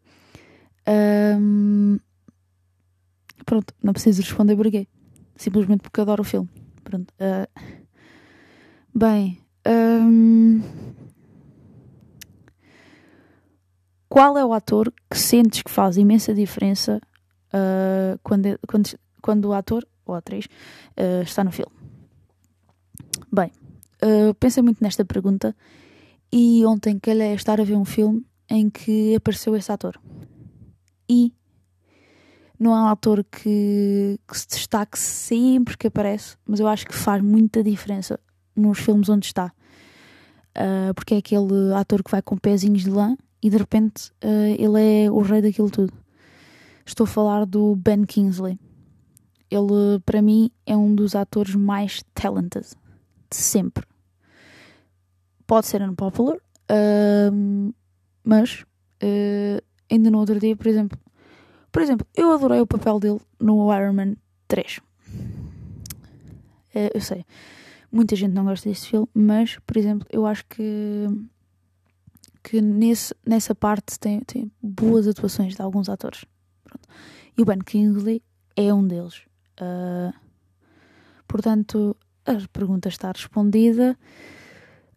Um, 0.87 1.99
pronto, 3.45 3.73
não 3.83 3.93
preciso 3.93 4.21
responder 4.21 4.55
porquê. 4.55 4.87
Simplesmente 5.35 5.81
porque 5.81 5.99
adoro 5.99 6.21
o 6.21 6.25
filme. 6.25 6.49
Pronto. 6.83 7.11
Uh, 7.19 7.47
bem. 8.93 9.39
Um, 9.67 10.61
qual 14.11 14.37
é 14.37 14.43
o 14.43 14.51
ator 14.51 14.93
que 15.09 15.17
sentes 15.17 15.61
que 15.61 15.71
faz 15.71 15.95
imensa 15.95 16.33
diferença 16.33 16.99
uh, 17.53 18.19
quando, 18.21 18.59
quando, 18.67 18.99
quando 19.21 19.45
o 19.45 19.53
ator 19.53 19.87
ou 20.05 20.13
atriz 20.13 20.47
uh, 20.99 21.21
está 21.23 21.45
no 21.45 21.51
filme? 21.53 21.71
Bem, 23.31 23.53
uh, 24.03 24.33
pensei 24.33 24.61
muito 24.61 24.83
nesta 24.83 25.05
pergunta 25.05 25.55
e 26.29 26.65
ontem 26.65 26.99
calhei 26.99 27.31
a 27.31 27.35
estar 27.35 27.61
a 27.61 27.63
ver 27.63 27.77
um 27.77 27.85
filme 27.85 28.25
em 28.49 28.69
que 28.69 29.15
apareceu 29.15 29.55
esse 29.55 29.71
ator. 29.71 29.97
E 31.07 31.33
não 32.59 32.75
é 32.75 32.81
um 32.81 32.89
ator 32.89 33.23
que, 33.23 34.19
que 34.27 34.37
se 34.37 34.45
destaque 34.45 34.99
sempre 34.99 35.77
que 35.77 35.87
aparece, 35.87 36.35
mas 36.45 36.59
eu 36.59 36.67
acho 36.67 36.85
que 36.85 36.93
faz 36.93 37.23
muita 37.23 37.63
diferença 37.63 38.19
nos 38.53 38.77
filmes 38.77 39.07
onde 39.07 39.27
está. 39.27 39.53
Uh, 40.49 40.93
porque 40.95 41.13
é 41.13 41.17
aquele 41.19 41.73
ator 41.77 42.03
que 42.03 42.11
vai 42.11 42.21
com 42.21 42.37
pezinhos 42.37 42.83
de 42.83 42.89
lã 42.89 43.15
e 43.41 43.49
de 43.49 43.57
repente 43.57 44.11
uh, 44.23 44.55
ele 44.57 45.05
é 45.05 45.11
o 45.11 45.21
rei 45.21 45.41
daquilo 45.41 45.69
tudo. 45.69 45.93
Estou 46.85 47.05
a 47.05 47.07
falar 47.07 47.45
do 47.45 47.75
Ben 47.75 48.03
Kingsley. 48.03 48.59
Ele, 49.49 49.99
para 50.05 50.21
mim, 50.21 50.49
é 50.65 50.75
um 50.75 50.95
dos 50.95 51.15
atores 51.15 51.55
mais 51.55 52.03
talented 52.13 52.65
de 53.29 53.35
sempre 53.35 53.85
pode 55.51 55.67
ser 55.67 55.81
unpopular, 55.81 56.37
uh, 56.37 57.73
mas 58.23 58.63
uh, 59.03 59.61
ainda 59.91 60.09
no 60.09 60.19
outro 60.19 60.39
dia, 60.39 60.55
por 60.55 60.65
exemplo, 60.65 60.97
por 61.73 61.81
exemplo, 61.81 62.07
eu 62.15 62.31
adorei 62.31 62.61
o 62.61 62.65
papel 62.65 63.01
dele 63.01 63.19
no 63.37 63.69
Iron 63.75 63.91
Man 63.91 64.15
3. 64.47 64.77
Uh, 64.77 64.81
eh, 66.73 66.91
eu 66.93 67.01
sei, 67.01 67.25
muita 67.91 68.15
gente 68.15 68.31
não 68.31 68.45
gosta 68.45 68.69
desse 68.69 68.87
filme, 68.87 69.09
mas, 69.13 69.59
por 69.67 69.75
exemplo, 69.75 70.07
eu 70.09 70.25
acho 70.25 70.45
que 70.45 71.05
que 72.43 72.61
nesse, 72.61 73.13
nessa 73.25 73.53
parte 73.53 73.99
tem, 73.99 74.19
tem 74.21 74.51
boas 74.61 75.07
atuações 75.07 75.55
de 75.55 75.61
alguns 75.61 75.89
atores. 75.89 76.25
Pronto. 76.63 76.87
E 77.37 77.41
o 77.41 77.45
Ben 77.45 77.59
Kingsley 77.59 78.23
é 78.55 78.73
um 78.73 78.85
deles. 78.85 79.23
Uh, 79.59 80.13
portanto, 81.27 81.95
a 82.25 82.35
pergunta 82.51 82.89
está 82.89 83.11
respondida. 83.11 83.97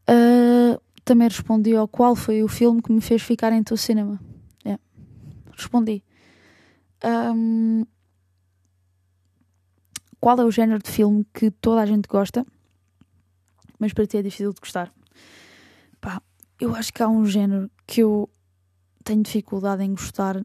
Uh, 0.08 0.80
também 1.04 1.28
respondi 1.28 1.74
ao 1.76 1.86
qual 1.86 2.16
foi 2.16 2.42
o 2.42 2.48
filme 2.48 2.82
que 2.82 2.92
me 2.92 3.00
fez 3.00 3.22
ficar 3.22 3.52
em 3.52 3.62
teu 3.62 3.76
cinema. 3.76 4.18
Yeah. 4.64 4.82
Respondi. 5.52 6.02
Um, 7.04 7.84
qual 10.18 10.40
é 10.40 10.44
o 10.44 10.50
género 10.50 10.82
de 10.82 10.90
filme 10.90 11.26
que 11.34 11.50
toda 11.50 11.82
a 11.82 11.86
gente 11.86 12.08
gosta, 12.08 12.46
mas 13.78 13.92
para 13.92 14.06
ti 14.06 14.16
é 14.16 14.22
difícil 14.22 14.54
de 14.54 14.60
gostar? 14.60 14.90
Pá, 16.00 16.22
eu 16.60 16.74
acho 16.74 16.92
que 16.92 17.02
há 17.02 17.08
um 17.08 17.26
género 17.26 17.70
que 17.86 18.02
eu 18.02 18.28
tenho 19.02 19.22
dificuldade 19.22 19.82
em 19.82 19.90
gostar 19.90 20.44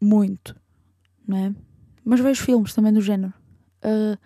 muito, 0.00 0.56
não 1.26 1.36
é? 1.36 1.54
Mas 2.04 2.20
vejo 2.20 2.42
filmes 2.42 2.74
também 2.74 2.92
do 2.92 3.00
género. 3.00 3.32
Uh, 3.82 4.18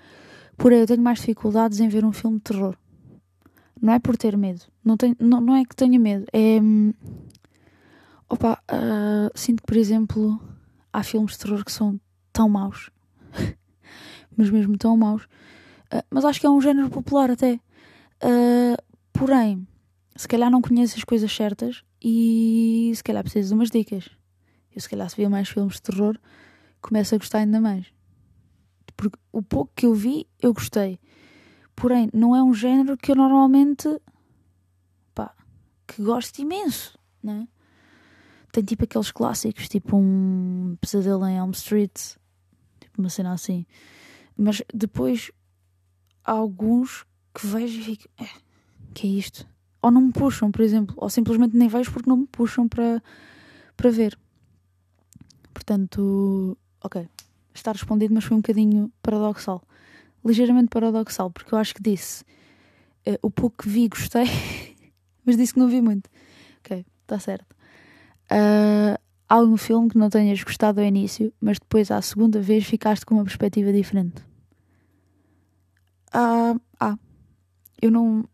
porém, 0.56 0.80
eu 0.80 0.86
tenho 0.86 1.02
mais 1.02 1.18
dificuldades 1.18 1.78
em 1.78 1.88
ver 1.88 2.04
um 2.04 2.12
filme 2.12 2.38
de 2.38 2.44
terror. 2.44 2.76
Não 3.80 3.92
é 3.92 3.98
por 3.98 4.16
ter 4.16 4.36
medo. 4.36 4.62
Não, 4.84 4.96
tenho, 4.96 5.16
não, 5.20 5.40
não 5.40 5.54
é 5.54 5.64
que 5.64 5.76
tenha 5.76 5.98
medo. 5.98 6.26
É. 6.32 6.60
Hum, 6.60 6.92
opa, 8.28 8.60
uh, 8.70 9.38
sinto 9.38 9.62
que, 9.62 9.66
por 9.66 9.76
exemplo, 9.76 10.40
há 10.92 11.02
filmes 11.04 11.32
de 11.32 11.38
terror 11.38 11.64
que 11.64 11.70
são 11.70 12.00
tão 12.32 12.48
maus. 12.48 12.90
mas 14.36 14.50
mesmo 14.50 14.76
tão 14.76 14.96
maus. 14.96 15.24
Uh, 15.92 16.02
mas 16.10 16.24
acho 16.24 16.40
que 16.40 16.46
é 16.46 16.50
um 16.50 16.60
género 16.60 16.90
popular 16.90 17.30
até. 17.30 17.60
Porém, 19.12 19.66
se 20.18 20.26
calhar 20.26 20.50
não 20.50 20.60
conheço 20.60 20.96
as 20.96 21.04
coisas 21.04 21.30
certas 21.32 21.84
e 22.02 22.90
se 22.92 23.04
calhar 23.04 23.22
preciso 23.22 23.50
de 23.50 23.54
umas 23.54 23.70
dicas. 23.70 24.10
Eu 24.74 24.80
se 24.80 24.90
calhar 24.90 25.08
se 25.08 25.14
via 25.14 25.30
mais 25.30 25.48
filmes 25.48 25.76
de 25.76 25.82
terror, 25.82 26.18
começo 26.80 27.14
a 27.14 27.18
gostar 27.18 27.38
ainda 27.38 27.60
mais. 27.60 27.86
Porque 28.96 29.16
o 29.30 29.40
pouco 29.40 29.70
que 29.76 29.86
eu 29.86 29.94
vi, 29.94 30.26
eu 30.42 30.52
gostei. 30.52 30.98
Porém, 31.76 32.10
não 32.12 32.34
é 32.34 32.42
um 32.42 32.52
género 32.52 32.96
que 32.96 33.12
eu 33.12 33.14
normalmente 33.14 33.88
pá, 35.14 35.32
que 35.86 36.02
gosto 36.02 36.40
imenso, 36.40 36.98
né? 37.22 37.46
tem 38.50 38.64
tipo 38.64 38.82
aqueles 38.82 39.12
clássicos, 39.12 39.68
tipo 39.68 39.96
um 39.96 40.76
Pesadelo 40.80 41.24
em 41.28 41.36
Elm 41.36 41.52
Street, 41.52 41.96
tipo 42.80 43.00
uma 43.00 43.08
cena 43.08 43.32
assim. 43.32 43.64
Mas 44.36 44.62
depois 44.74 45.30
há 46.24 46.32
alguns 46.32 47.06
que 47.32 47.46
vejo 47.46 47.78
e 47.78 47.84
fico, 47.84 48.08
é, 48.18 48.28
que 48.92 49.06
é 49.06 49.10
isto? 49.10 49.48
Ou 49.80 49.90
não 49.90 50.00
me 50.00 50.12
puxam, 50.12 50.50
por 50.50 50.62
exemplo, 50.62 50.94
ou 50.98 51.08
simplesmente 51.08 51.56
nem 51.56 51.68
vejo 51.68 51.92
porque 51.92 52.08
não 52.08 52.16
me 52.16 52.26
puxam 52.26 52.68
para, 52.68 53.02
para 53.76 53.90
ver. 53.90 54.18
Portanto, 55.54 56.58
ok, 56.82 57.08
está 57.54 57.72
respondido, 57.72 58.14
mas 58.14 58.24
foi 58.24 58.36
um 58.36 58.40
bocadinho 58.40 58.92
paradoxal. 59.02 59.62
Ligeiramente 60.24 60.68
paradoxal, 60.68 61.30
porque 61.30 61.54
eu 61.54 61.58
acho 61.58 61.74
que 61.74 61.82
disse 61.82 62.24
uh, 63.06 63.18
o 63.22 63.30
pouco 63.30 63.62
que 63.62 63.68
vi 63.68 63.88
gostei, 63.88 64.26
mas 65.24 65.36
disse 65.36 65.54
que 65.54 65.60
não 65.60 65.68
vi 65.68 65.80
muito. 65.80 66.10
Ok, 66.60 66.84
está 67.02 67.18
certo. 67.18 67.52
Uh, 68.30 68.98
há 69.28 69.34
algum 69.34 69.56
filme 69.56 69.88
que 69.88 69.98
não 69.98 70.10
tenhas 70.10 70.42
gostado 70.42 70.80
ao 70.80 70.86
início, 70.86 71.32
mas 71.40 71.58
depois 71.58 71.90
à 71.90 72.00
segunda 72.02 72.40
vez 72.40 72.64
ficaste 72.64 73.06
com 73.06 73.14
uma 73.14 73.24
perspectiva 73.24 73.72
diferente? 73.72 74.22
Ah, 76.12 76.54
ah, 76.80 76.98
eu 77.80 77.90
não. 77.90 78.24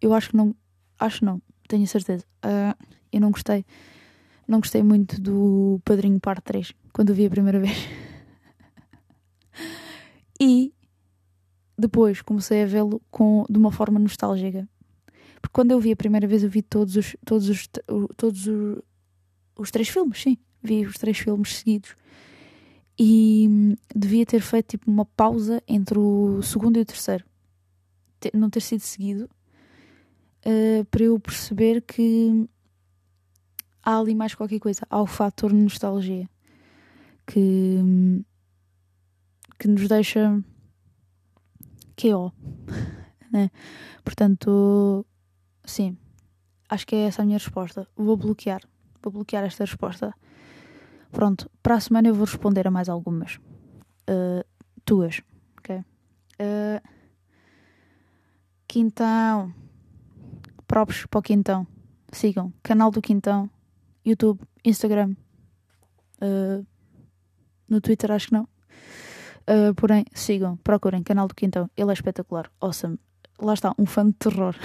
Eu 0.00 0.12
acho 0.14 0.30
que 0.30 0.36
não. 0.36 0.54
Acho 0.98 1.24
não, 1.24 1.40
tenho 1.68 1.86
certeza. 1.86 2.24
Uh, 2.44 2.86
eu 3.12 3.20
não 3.20 3.30
gostei. 3.30 3.64
Não 4.46 4.60
gostei 4.60 4.82
muito 4.82 5.20
do 5.20 5.80
Padrinho 5.84 6.20
Parte 6.20 6.42
3 6.42 6.72
quando 6.92 7.10
o 7.10 7.14
vi 7.14 7.26
a 7.26 7.30
primeira 7.30 7.58
vez. 7.60 7.76
e 10.40 10.72
depois 11.78 12.22
comecei 12.22 12.62
a 12.62 12.66
vê-lo 12.66 13.02
com 13.10 13.44
de 13.48 13.58
uma 13.58 13.72
forma 13.72 13.98
nostálgica. 13.98 14.68
Porque 15.40 15.52
quando 15.52 15.72
eu 15.72 15.80
vi 15.80 15.92
a 15.92 15.96
primeira 15.96 16.26
vez, 16.26 16.42
eu 16.42 16.50
vi 16.50 16.62
todos 16.62 16.96
os, 16.96 17.16
todos 17.24 17.48
os, 17.48 17.68
todos 18.16 18.46
os, 18.46 18.82
os 19.58 19.70
três 19.70 19.88
filmes, 19.88 20.22
sim. 20.22 20.38
Vi 20.62 20.86
os 20.86 20.94
três 20.94 21.18
filmes 21.18 21.56
seguidos. 21.56 21.94
E 22.98 23.46
hum, 23.48 23.74
devia 23.94 24.24
ter 24.24 24.40
feito 24.40 24.70
tipo 24.70 24.90
uma 24.90 25.04
pausa 25.04 25.62
entre 25.68 25.98
o 25.98 26.40
segundo 26.42 26.78
e 26.78 26.80
o 26.80 26.84
terceiro. 26.84 27.24
Não 28.32 28.48
ter 28.48 28.60
sido 28.60 28.80
seguido. 28.80 29.28
Uh, 30.44 30.84
para 30.86 31.04
eu 31.04 31.18
perceber 31.18 31.82
que 31.82 32.48
há 33.82 33.98
ali 33.98 34.14
mais 34.14 34.34
qualquer 34.34 34.58
coisa. 34.58 34.86
Há 34.90 35.00
o 35.00 35.06
fator 35.06 35.52
nostalgia. 35.52 36.28
Que, 37.26 38.24
que 39.58 39.66
nos 39.66 39.88
deixa 39.88 40.40
que 41.96 42.12
ó, 42.14 42.30
né? 43.32 43.50
Portanto, 44.04 45.04
sim, 45.64 45.96
acho 46.68 46.86
que 46.86 46.94
é 46.94 47.06
essa 47.06 47.22
a 47.22 47.24
minha 47.24 47.38
resposta. 47.38 47.88
Vou 47.96 48.16
bloquear, 48.16 48.60
vou 49.02 49.12
bloquear 49.12 49.42
esta 49.44 49.64
resposta. 49.64 50.14
Pronto, 51.10 51.50
para 51.62 51.76
a 51.76 51.80
semana 51.80 52.08
eu 52.08 52.14
vou 52.14 52.26
responder 52.26 52.68
a 52.68 52.70
mais 52.70 52.88
algumas. 52.88 53.36
Uh, 54.08 54.44
tuas, 54.84 55.20
ok? 55.58 55.78
Uh, 55.78 56.80
Quintão, 58.68 59.54
próprios 60.66 61.06
para 61.06 61.18
o 61.18 61.22
Quintão. 61.22 61.66
Sigam, 62.12 62.52
canal 62.62 62.90
do 62.90 63.02
Quintão, 63.02 63.50
YouTube, 64.04 64.40
Instagram. 64.64 65.14
Uh, 66.20 66.64
no 67.68 67.80
Twitter 67.80 68.10
acho 68.12 68.28
que 68.28 68.34
não. 68.34 68.48
Uh, 69.48 69.74
porém, 69.76 70.04
sigam, 70.12 70.56
procurem 70.56 71.02
canal 71.02 71.28
do 71.28 71.34
Quintão, 71.34 71.70
ele 71.76 71.90
é 71.90 71.92
espetacular, 71.92 72.50
awesome. 72.60 72.98
Lá 73.40 73.54
está, 73.54 73.72
um 73.78 73.86
fã 73.86 74.06
de 74.06 74.12
terror. 74.14 74.56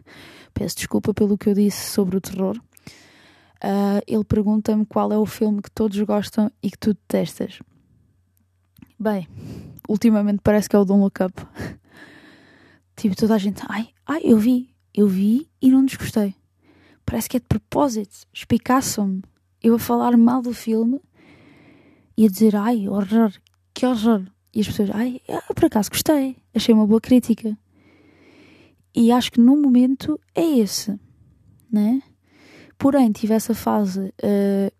Peço 0.52 0.76
desculpa 0.76 1.14
pelo 1.14 1.38
que 1.38 1.48
eu 1.48 1.54
disse 1.54 1.90
sobre 1.90 2.16
o 2.16 2.20
terror. 2.20 2.56
Uh, 3.56 4.02
ele 4.06 4.24
pergunta-me 4.24 4.84
qual 4.84 5.10
é 5.12 5.16
o 5.16 5.24
filme 5.24 5.62
que 5.62 5.70
todos 5.70 5.98
gostam 6.02 6.50
e 6.62 6.70
que 6.70 6.78
tu 6.78 6.92
detestas. 6.92 7.60
Bem, 8.98 9.26
ultimamente 9.88 10.40
parece 10.42 10.68
que 10.68 10.76
é 10.76 10.78
o 10.78 10.84
Don't 10.84 11.02
Look 11.02 11.22
Up. 11.22 11.46
tipo, 12.96 13.16
toda 13.16 13.34
a 13.34 13.38
gente, 13.38 13.62
ai, 13.68 13.88
ai, 14.06 14.20
eu 14.24 14.38
vi, 14.38 14.74
eu 14.96 15.06
vi 15.06 15.46
e 15.60 15.70
não 15.70 15.84
desgostei. 15.84 16.34
Parece 17.04 17.28
que 17.28 17.36
é 17.36 17.40
de 17.40 17.46
propósito, 17.46 18.26
espicaçam-me. 18.32 19.22
Eu 19.62 19.74
a 19.74 19.78
falar 19.78 20.16
mal 20.16 20.40
do 20.40 20.54
filme 20.54 21.00
e 22.16 22.24
a 22.24 22.28
dizer, 22.28 22.56
ai, 22.56 22.88
horror, 22.88 23.32
que 23.74 23.84
horror. 23.84 24.22
E 24.54 24.60
as 24.60 24.66
pessoas, 24.66 24.90
ai, 24.92 25.20
eu 25.28 25.54
por 25.54 25.66
acaso 25.66 25.90
gostei, 25.90 26.36
achei 26.54 26.74
uma 26.74 26.86
boa 26.86 27.00
crítica. 27.00 27.56
E 28.94 29.12
acho 29.12 29.30
que 29.30 29.40
no 29.40 29.56
momento 29.56 30.18
é 30.34 30.42
esse, 30.42 30.98
né? 31.70 32.02
Porém, 32.78 33.12
tive 33.12 33.34
essa 33.34 33.54
fase 33.54 34.00
uh, 34.00 34.72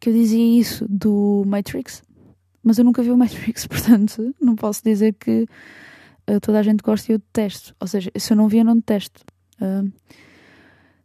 que 0.00 0.08
eu 0.08 0.12
dizia 0.12 0.60
isso 0.60 0.86
do 0.88 1.44
Matrix, 1.46 2.02
mas 2.62 2.78
eu 2.78 2.84
nunca 2.84 3.02
vi 3.02 3.12
o 3.12 3.16
Matrix, 3.16 3.66
portanto, 3.68 4.34
não 4.40 4.56
posso 4.56 4.82
dizer 4.82 5.14
que 5.14 5.46
uh, 6.28 6.40
toda 6.40 6.58
a 6.58 6.62
gente 6.62 6.82
gosta 6.82 7.12
e 7.12 7.14
eu 7.14 7.18
detesto. 7.18 7.74
Ou 7.80 7.86
seja, 7.86 8.10
se 8.16 8.32
eu 8.32 8.36
não 8.36 8.48
vi, 8.48 8.58
eu 8.58 8.64
não 8.64 8.76
detesto. 8.76 9.24
Uh, 9.60 9.92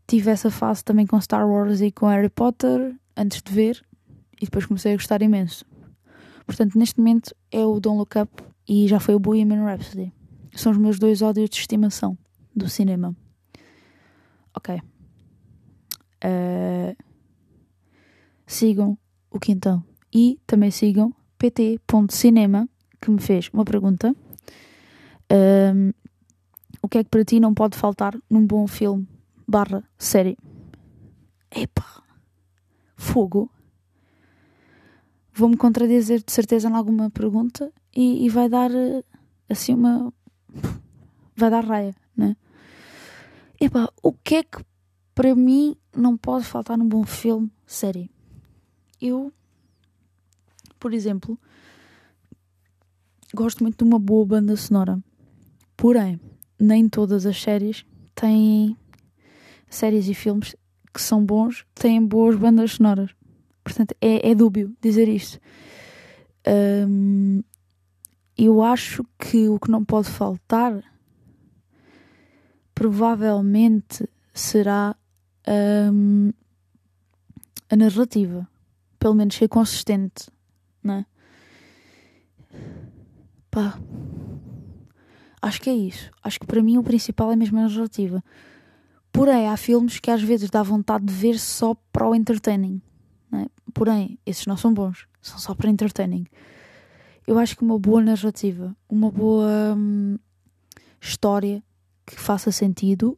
tive 0.08 0.30
essa 0.30 0.52
fase 0.52 0.84
também 0.84 1.06
com 1.06 1.20
Star 1.20 1.48
Wars 1.48 1.82
e 1.82 1.92
com 1.92 2.08
Harry 2.08 2.30
Potter, 2.30 2.96
antes 3.16 3.42
de 3.42 3.52
ver, 3.52 3.84
e 4.42 4.46
depois 4.46 4.66
comecei 4.66 4.94
a 4.94 4.96
gostar 4.96 5.22
imenso. 5.22 5.66
Portanto, 6.46 6.78
neste 6.78 7.00
momento 7.00 7.34
é 7.52 7.64
o 7.66 7.80
Don't 7.80 7.98
Look 7.98 8.18
Up 8.18 8.44
e 8.68 8.88
já 8.88 9.00
foi 9.00 9.16
o 9.16 9.20
Bohemian 9.20 9.64
Rhapsody. 9.64 10.14
São 10.54 10.72
os 10.72 10.78
meus 10.78 11.00
dois 11.00 11.22
ódios 11.22 11.50
de 11.50 11.58
estimação 11.58 12.18
do 12.56 12.68
cinema. 12.68 13.16
Ok. 14.54 14.82
Uh, 16.24 16.96
sigam 18.46 18.98
o 19.30 19.40
Quintão. 19.40 19.84
E 20.14 20.40
também 20.46 20.72
sigam 20.72 21.14
pt.cinema, 21.38 22.68
que 23.02 23.10
me 23.10 23.22
fez 23.22 23.50
uma 23.54 23.64
pergunta. 23.64 24.14
Um, 25.32 25.94
o 26.82 26.88
que 26.88 26.98
é 27.00 27.04
que 27.04 27.10
para 27.10 27.26
ti 27.26 27.40
não 27.40 27.54
pode 27.54 27.78
faltar 27.78 28.18
num 28.30 28.46
bom 28.46 28.68
filme 28.68 29.08
barra 29.48 29.84
série? 29.98 30.38
Epá, 31.52 32.04
fogo 32.96 33.52
vou-me 35.34 35.58
contradizer 35.58 36.22
de 36.24 36.32
certeza 36.32 36.70
em 36.70 36.74
alguma 36.74 37.10
pergunta 37.10 37.72
e, 37.96 38.26
e, 38.26 38.30
vai 38.30 38.50
dar 38.50 38.72
eh, 38.72 39.04
assim 39.50 39.74
uma. 39.74 40.14
vai 41.36 41.50
dar 41.50 41.64
raia, 41.64 41.96
né? 42.16 42.36
Epá, 43.60 43.92
o 44.02 44.12
que 44.14 44.36
é 44.36 44.44
que 44.44 44.64
para 45.14 45.36
mim 45.36 45.76
não 45.96 46.18
pode 46.18 46.46
faltar 46.46 46.78
num 46.78 46.88
bom 46.88 47.04
filme, 47.04 47.52
série? 47.66 48.10
Eu, 49.00 49.32
por 50.80 50.94
exemplo, 50.94 51.40
gosto 53.34 53.64
muito 53.64 53.84
de 53.84 53.90
uma 53.90 54.00
boa 54.00 54.26
banda 54.26 54.56
sonora. 54.56 55.02
Porém, 55.76 56.20
nem 56.62 56.88
todas 56.88 57.26
as 57.26 57.42
séries 57.42 57.84
têm 58.14 58.78
séries 59.68 60.08
e 60.08 60.14
filmes 60.14 60.56
que 60.94 61.02
são 61.02 61.26
bons, 61.26 61.66
têm 61.74 62.06
boas 62.06 62.36
bandas 62.36 62.74
sonoras. 62.74 63.10
Portanto, 63.64 63.96
é, 64.00 64.30
é 64.30 64.36
dúbio 64.36 64.76
dizer 64.80 65.08
isto. 65.08 65.40
Um, 66.88 67.42
eu 68.38 68.62
acho 68.62 69.04
que 69.18 69.48
o 69.48 69.60
que 69.60 69.72
não 69.72 69.84
pode 69.84 70.10
faltar 70.10 70.84
provavelmente 72.76 74.08
será 74.34 74.96
um, 75.92 76.32
a 77.70 77.76
narrativa. 77.76 78.48
Pelo 79.00 79.16
menos 79.16 79.36
ser 79.36 79.48
consistente, 79.48 80.30
não 80.84 80.94
é? 80.96 81.06
Pá. 83.50 83.80
Acho 85.42 85.62
que 85.62 85.70
é 85.70 85.74
isso. 85.74 86.12
Acho 86.24 86.40
que 86.40 86.46
para 86.46 86.62
mim 86.62 86.78
o 86.78 86.84
principal 86.84 87.32
é 87.32 87.36
mesmo 87.36 87.58
a 87.58 87.68
narrativa. 87.68 88.24
Porém, 89.12 89.48
há 89.48 89.58
filmes 89.58 90.00
que 90.00 90.12
às 90.12 90.22
vezes 90.22 90.50
dá 90.50 90.62
vontade 90.64 91.06
de 91.06 91.14
ver 91.14 91.38
só 91.40 91.76
para 91.92 92.08
o 92.08 92.16
entertaining. 92.16 92.82
É? 93.34 93.48
Porém, 93.74 94.18
esses 94.26 94.46
não 94.46 94.56
são 94.56 94.74
bons, 94.74 95.08
são 95.22 95.38
só 95.40 95.56
para 95.56 95.70
entertaining. 95.70 96.26
Eu 97.26 97.38
acho 97.38 97.56
que 97.56 97.64
uma 97.64 97.78
boa 97.78 98.02
narrativa, 98.02 98.76
uma 98.90 99.12
boa 99.12 99.76
hum, 99.76 100.18
história 101.00 101.64
que 102.06 102.20
faça 102.20 102.52
sentido 102.52 103.18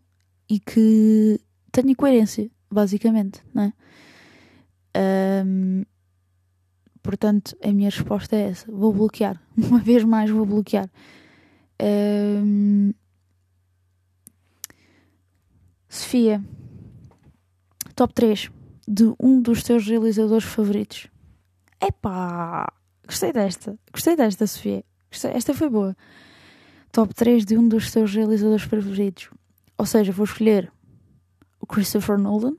e 0.49 0.59
que 0.59 1.39
tenha 1.71 1.95
coerência, 1.95 2.49
basicamente, 2.69 3.41
é? 3.55 3.73
Um, 5.45 5.83
portanto, 7.01 7.57
a 7.63 7.71
minha 7.71 7.89
resposta 7.89 8.35
é 8.35 8.49
essa. 8.49 8.71
Vou 8.71 8.93
bloquear. 8.93 9.41
Uma 9.57 9.79
vez 9.79 10.03
mais 10.03 10.29
vou 10.29 10.45
bloquear. 10.45 10.89
Um, 11.83 12.93
Sofia, 15.89 16.41
top 17.93 18.13
3 18.13 18.49
de 18.87 19.13
um 19.19 19.41
dos 19.41 19.63
teus 19.63 19.85
realizadores 19.85 20.45
favoritos. 20.45 21.07
Epá! 21.81 22.71
Gostei 23.05 23.33
desta. 23.33 23.77
Gostei 23.91 24.15
desta, 24.15 24.47
Sofia. 24.47 24.83
Gostei. 25.11 25.31
Esta 25.31 25.53
foi 25.53 25.69
boa. 25.69 25.95
Top 26.91 27.13
3 27.13 27.45
de 27.45 27.57
um 27.57 27.67
dos 27.67 27.91
teus 27.91 28.15
realizadores 28.15 28.63
favoritos. 28.63 29.29
Ou 29.77 29.85
seja, 29.85 30.13
vou 30.13 30.23
escolher 30.23 30.71
o 31.59 31.65
Christopher 31.65 32.17
Nolan 32.17 32.55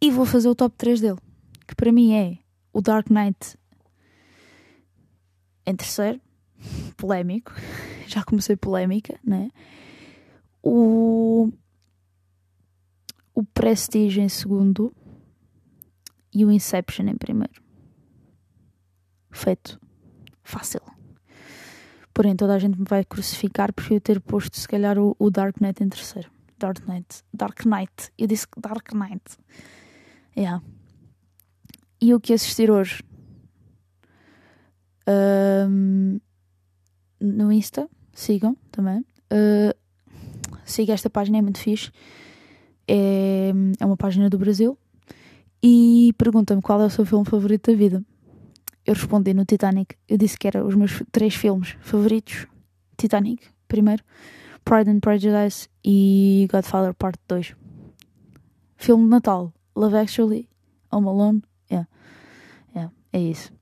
E 0.00 0.10
vou 0.10 0.24
fazer 0.24 0.48
o 0.48 0.54
top 0.54 0.74
3 0.78 1.00
dele, 1.00 1.18
que 1.66 1.74
para 1.74 1.92
mim 1.92 2.14
é 2.14 2.38
o 2.72 2.80
Dark 2.80 3.10
Knight 3.10 3.58
em 5.66 5.76
terceiro, 5.76 6.18
polémico, 6.96 7.52
já 8.06 8.22
comecei 8.24 8.56
polémica, 8.56 9.18
né? 9.24 9.50
O, 10.62 11.50
o 13.34 13.44
Prestige 13.44 14.20
em 14.20 14.28
segundo 14.28 14.94
e 16.34 16.44
o 16.44 16.50
Inception 16.50 17.06
em 17.06 17.16
primeiro. 17.16 17.62
Feito. 19.30 19.80
Fácil. 20.42 20.80
Porém, 22.12 22.34
toda 22.34 22.54
a 22.54 22.58
gente 22.58 22.78
me 22.78 22.84
vai 22.88 23.04
crucificar 23.04 23.72
por 23.72 23.92
eu 23.92 24.00
ter 24.00 24.20
posto, 24.20 24.56
se 24.56 24.66
calhar, 24.66 24.98
o, 24.98 25.14
o 25.18 25.30
Dark 25.30 25.60
Knight 25.60 25.84
em 25.84 25.88
terceiro. 25.88 26.30
Dark 26.58 26.84
Knight. 26.86 27.22
Dark 27.32 27.64
Knight. 27.64 28.12
Eu 28.18 28.26
disse 28.26 28.46
Dark 28.56 28.92
Knight. 28.92 29.38
Yeah. 30.36 30.62
E 32.00 32.12
o 32.14 32.20
que 32.20 32.32
assistir 32.32 32.70
hoje? 32.70 33.02
Um, 35.08 36.20
no 37.20 37.52
Insta, 37.52 37.88
sigam 38.12 38.56
também. 38.70 39.00
Uh, 39.32 39.74
siga 40.64 40.92
esta 40.92 41.10
página, 41.10 41.38
é 41.38 41.42
muito 41.42 41.58
fixe. 41.58 41.90
É, 42.86 43.52
é 43.78 43.86
uma 43.86 43.96
página 43.96 44.30
do 44.30 44.38
Brasil. 44.38 44.78
E 45.62 46.14
pergunta-me 46.16 46.62
qual 46.62 46.80
é 46.80 46.86
o 46.86 46.90
seu 46.90 47.04
filme 47.04 47.24
favorito 47.24 47.70
da 47.70 47.76
vida. 47.76 48.02
Eu 48.86 48.94
respondi 48.94 49.34
no 49.34 49.44
Titanic. 49.44 49.96
Eu 50.08 50.16
disse 50.16 50.38
que 50.38 50.46
eram 50.46 50.66
os 50.66 50.74
meus 50.74 51.02
três 51.10 51.34
filmes 51.34 51.76
favoritos: 51.80 52.46
Titanic, 52.96 53.46
primeiro, 53.66 54.02
Pride 54.64 54.90
and 54.90 55.00
Prejudice 55.00 55.68
e 55.84 56.48
Godfather 56.50 56.94
Part 56.94 57.18
2. 57.28 57.54
Filme 58.76 59.04
de 59.04 59.10
Natal: 59.10 59.52
Love 59.76 59.96
Actually, 59.96 60.48
Home 60.90 61.08
Alone. 61.08 61.42
Yeah. 61.70 61.88
Yeah, 62.74 62.92
é 63.12 63.20
isso. 63.20 63.57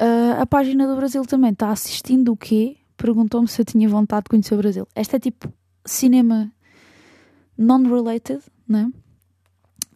Uh, 0.00 0.42
a 0.42 0.46
página 0.46 0.86
do 0.86 0.94
Brasil 0.94 1.24
também 1.24 1.52
está 1.52 1.70
assistindo 1.70 2.30
o 2.32 2.36
quê? 2.36 2.76
Perguntou-me 2.98 3.48
se 3.48 3.60
eu 3.60 3.64
tinha 3.64 3.88
vontade 3.88 4.24
de 4.24 4.30
conhecer 4.30 4.54
o 4.54 4.58
Brasil. 4.58 4.86
Esta 4.94 5.16
é 5.16 5.18
tipo 5.18 5.50
cinema 5.86 6.52
non-related, 7.56 8.42
né? 8.68 8.92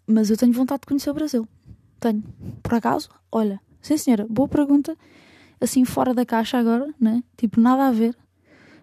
Mas 0.06 0.30
eu 0.30 0.36
tenho 0.38 0.52
vontade 0.52 0.80
de 0.80 0.86
conhecer 0.86 1.10
o 1.10 1.14
Brasil. 1.14 1.46
Tenho. 1.98 2.22
Por 2.62 2.74
acaso? 2.74 3.10
Olha, 3.30 3.60
sim 3.82 3.98
senhora, 3.98 4.26
boa 4.28 4.48
pergunta. 4.48 4.96
Assim 5.60 5.84
fora 5.84 6.14
da 6.14 6.24
caixa 6.24 6.58
agora, 6.58 6.92
né? 6.98 7.22
Tipo, 7.36 7.60
nada 7.60 7.86
a 7.86 7.92
ver. 7.92 8.16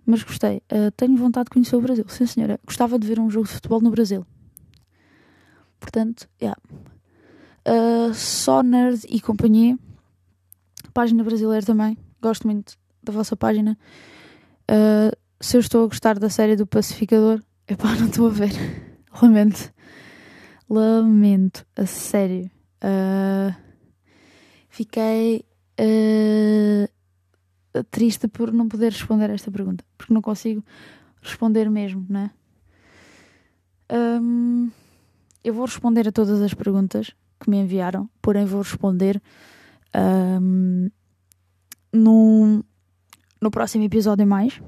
Mas 0.06 0.21
gostei. 0.21 0.62
Uh, 0.71 0.91
tenho 0.95 1.17
vontade 1.17 1.45
de 1.45 1.51
conhecer 1.51 1.75
o 1.75 1.82
Brasil. 1.82 2.06
Sim 2.08 2.27
senhora. 2.27 2.60
Gostava 2.63 2.99
de 2.99 3.08
ver 3.08 3.19
um 3.19 3.30
jogo 3.30 3.47
de 3.47 3.53
futebol 3.53 3.82
no 3.82 3.89
Brasil. 3.89 4.25
Portanto, 5.80 6.30
yeah. 6.39 6.60
Uh, 7.67 8.13
só 8.13 8.62
nerd 8.62 9.01
e 9.10 9.19
companhia 9.19 9.77
página 10.97 11.23
brasileira 11.23 11.63
também. 11.63 11.95
Gosto 12.19 12.47
muito 12.47 12.73
da 13.03 13.13
vossa 13.13 13.38
página. 13.38 13.77
Uh, 14.63 15.15
se 15.39 15.55
eu 15.55 15.62
estou 15.62 15.86
a 15.86 15.88
gostar 15.88 16.17
da 16.17 16.27
série 16.27 16.55
do 16.55 16.65
Pacificador, 16.65 17.39
epá, 17.67 17.93
não 17.93 18.07
estou 18.07 18.25
a 18.25 18.31
ver. 18.31 18.49
Lamento. 19.21 19.71
Lamento, 20.67 21.63
a 21.75 21.86
sério. 21.86 22.49
Uh, 22.81 23.53
fiquei 24.69 25.45
uh, 25.79 26.89
triste 27.91 28.27
por 28.27 28.51
não 28.51 28.67
poder 28.67 28.91
responder 28.91 29.29
a 29.29 29.36
esta 29.36 29.51
pergunta, 29.51 29.86
porque 29.99 30.12
não 30.12 30.21
consigo 30.23 30.65
responder 31.21 31.69
mesmo, 31.69 32.07
né? 32.10 32.31
Um, 33.91 34.71
eu 35.43 35.53
vou 35.53 35.65
responder 35.65 36.07
a 36.07 36.12
todas 36.12 36.41
as 36.41 36.55
perguntas 36.55 37.12
que 37.39 37.51
me 37.51 37.57
enviaram, 37.57 38.10
porém 38.19 38.45
vou 38.45 38.63
responder 38.63 39.21
um, 39.97 40.89
no, 41.93 42.63
no 43.41 43.51
próximo 43.51 43.83
episódio 43.83 44.25
mais, 44.27 44.62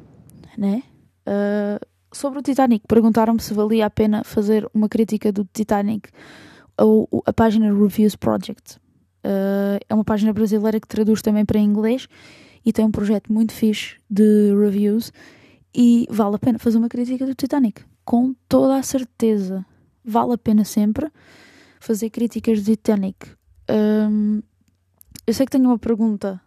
né? 0.57 0.83
Uh, 1.27 1.85
sobre 2.11 2.39
o 2.39 2.41
Titanic, 2.41 2.85
perguntaram-me 2.87 3.39
se 3.39 3.53
valia 3.53 3.85
a 3.85 3.89
pena 3.89 4.23
fazer 4.23 4.67
uma 4.73 4.89
crítica 4.89 5.31
do 5.31 5.47
Titanic 5.53 6.09
ou 6.77 7.07
a, 7.25 7.31
página 7.31 7.71
Reviews 7.71 8.15
Project. 8.15 8.77
Uh, 9.23 9.77
é 9.87 9.93
uma 9.93 10.03
página 10.03 10.33
brasileira 10.33 10.79
que 10.79 10.87
traduz 10.87 11.21
também 11.21 11.45
para 11.45 11.59
inglês 11.59 12.07
e 12.65 12.73
tem 12.73 12.85
um 12.85 12.91
projeto 12.91 13.31
muito 13.31 13.53
fixe 13.53 13.97
de 14.09 14.53
reviews 14.55 15.11
e 15.73 16.07
vale 16.09 16.35
a 16.35 16.39
pena 16.39 16.57
fazer 16.57 16.77
uma 16.77 16.89
crítica 16.89 17.25
do 17.25 17.35
Titanic, 17.35 17.83
com 18.03 18.33
toda 18.47 18.77
a 18.77 18.83
certeza. 18.83 19.65
Vale 20.03 20.33
a 20.33 20.37
pena 20.37 20.63
sempre 20.63 21.11
fazer 21.79 22.09
críticas 22.09 22.59
do 22.63 22.65
Titanic. 22.65 23.27
Um, 23.69 24.41
eu 25.29 25.33
sei 25.35 25.45
que 25.45 25.51
tenho 25.51 25.65
uma 25.65 25.77
pergunta 25.77 26.41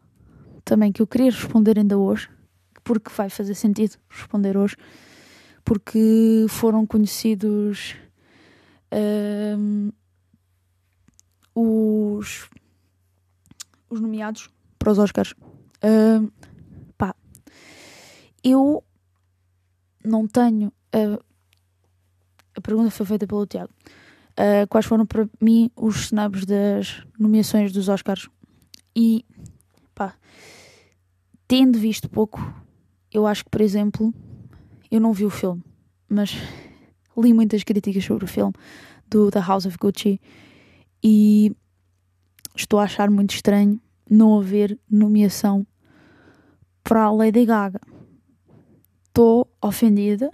também 0.64 0.90
que 0.90 1.00
eu 1.00 1.06
queria 1.06 1.30
responder 1.30 1.78
ainda 1.78 1.96
hoje, 1.96 2.28
porque 2.82 3.12
vai 3.12 3.30
fazer 3.30 3.54
sentido 3.54 3.96
responder 4.10 4.56
hoje, 4.56 4.76
porque 5.64 6.46
foram 6.48 6.84
conhecidos 6.84 7.94
um, 9.56 9.92
os, 11.54 12.50
os 13.88 14.00
nomeados 14.00 14.50
para 14.80 14.90
os 14.90 14.98
Oscars. 14.98 15.32
Um, 15.84 16.28
pá, 16.98 17.14
eu 18.42 18.82
não 20.04 20.26
tenho. 20.26 20.72
Uh, 20.92 21.22
a 22.56 22.60
pergunta 22.60 22.90
foi 22.90 23.06
feita 23.06 23.28
pelo 23.28 23.46
Tiago. 23.46 23.72
Uh, 24.32 24.66
quais 24.68 24.86
foram 24.86 25.06
para 25.06 25.28
mim 25.40 25.70
os 25.76 26.06
snubs 26.06 26.44
das 26.44 27.06
nomeações 27.16 27.70
dos 27.70 27.88
Oscars 27.88 28.28
e 28.94 29.24
pá, 29.94 30.14
tendo 31.46 31.78
visto 31.78 32.08
pouco, 32.08 32.40
eu 33.12 33.26
acho 33.26 33.44
que, 33.44 33.50
por 33.50 33.60
exemplo, 33.60 34.12
eu 34.90 35.00
não 35.00 35.12
vi 35.12 35.24
o 35.24 35.30
filme, 35.30 35.62
mas 36.08 36.36
li 37.16 37.32
muitas 37.32 37.62
críticas 37.62 38.04
sobre 38.04 38.24
o 38.24 38.28
filme 38.28 38.52
do 39.08 39.30
The 39.30 39.40
House 39.40 39.66
of 39.66 39.76
Gucci 39.78 40.20
e 41.02 41.54
estou 42.56 42.78
a 42.78 42.84
achar 42.84 43.10
muito 43.10 43.34
estranho 43.34 43.80
não 44.08 44.38
haver 44.38 44.78
nomeação 44.90 45.66
para 46.82 47.04
a 47.04 47.12
Lady 47.12 47.44
Gaga. 47.44 47.80
Estou 49.08 49.46
ofendida, 49.60 50.30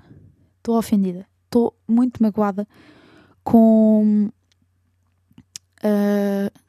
estou 0.59 0.79
ofendida, 0.79 1.27
estou 1.45 1.77
muito 1.87 2.23
magoada 2.23 2.67
com 3.43 4.31
uh, 5.83 6.68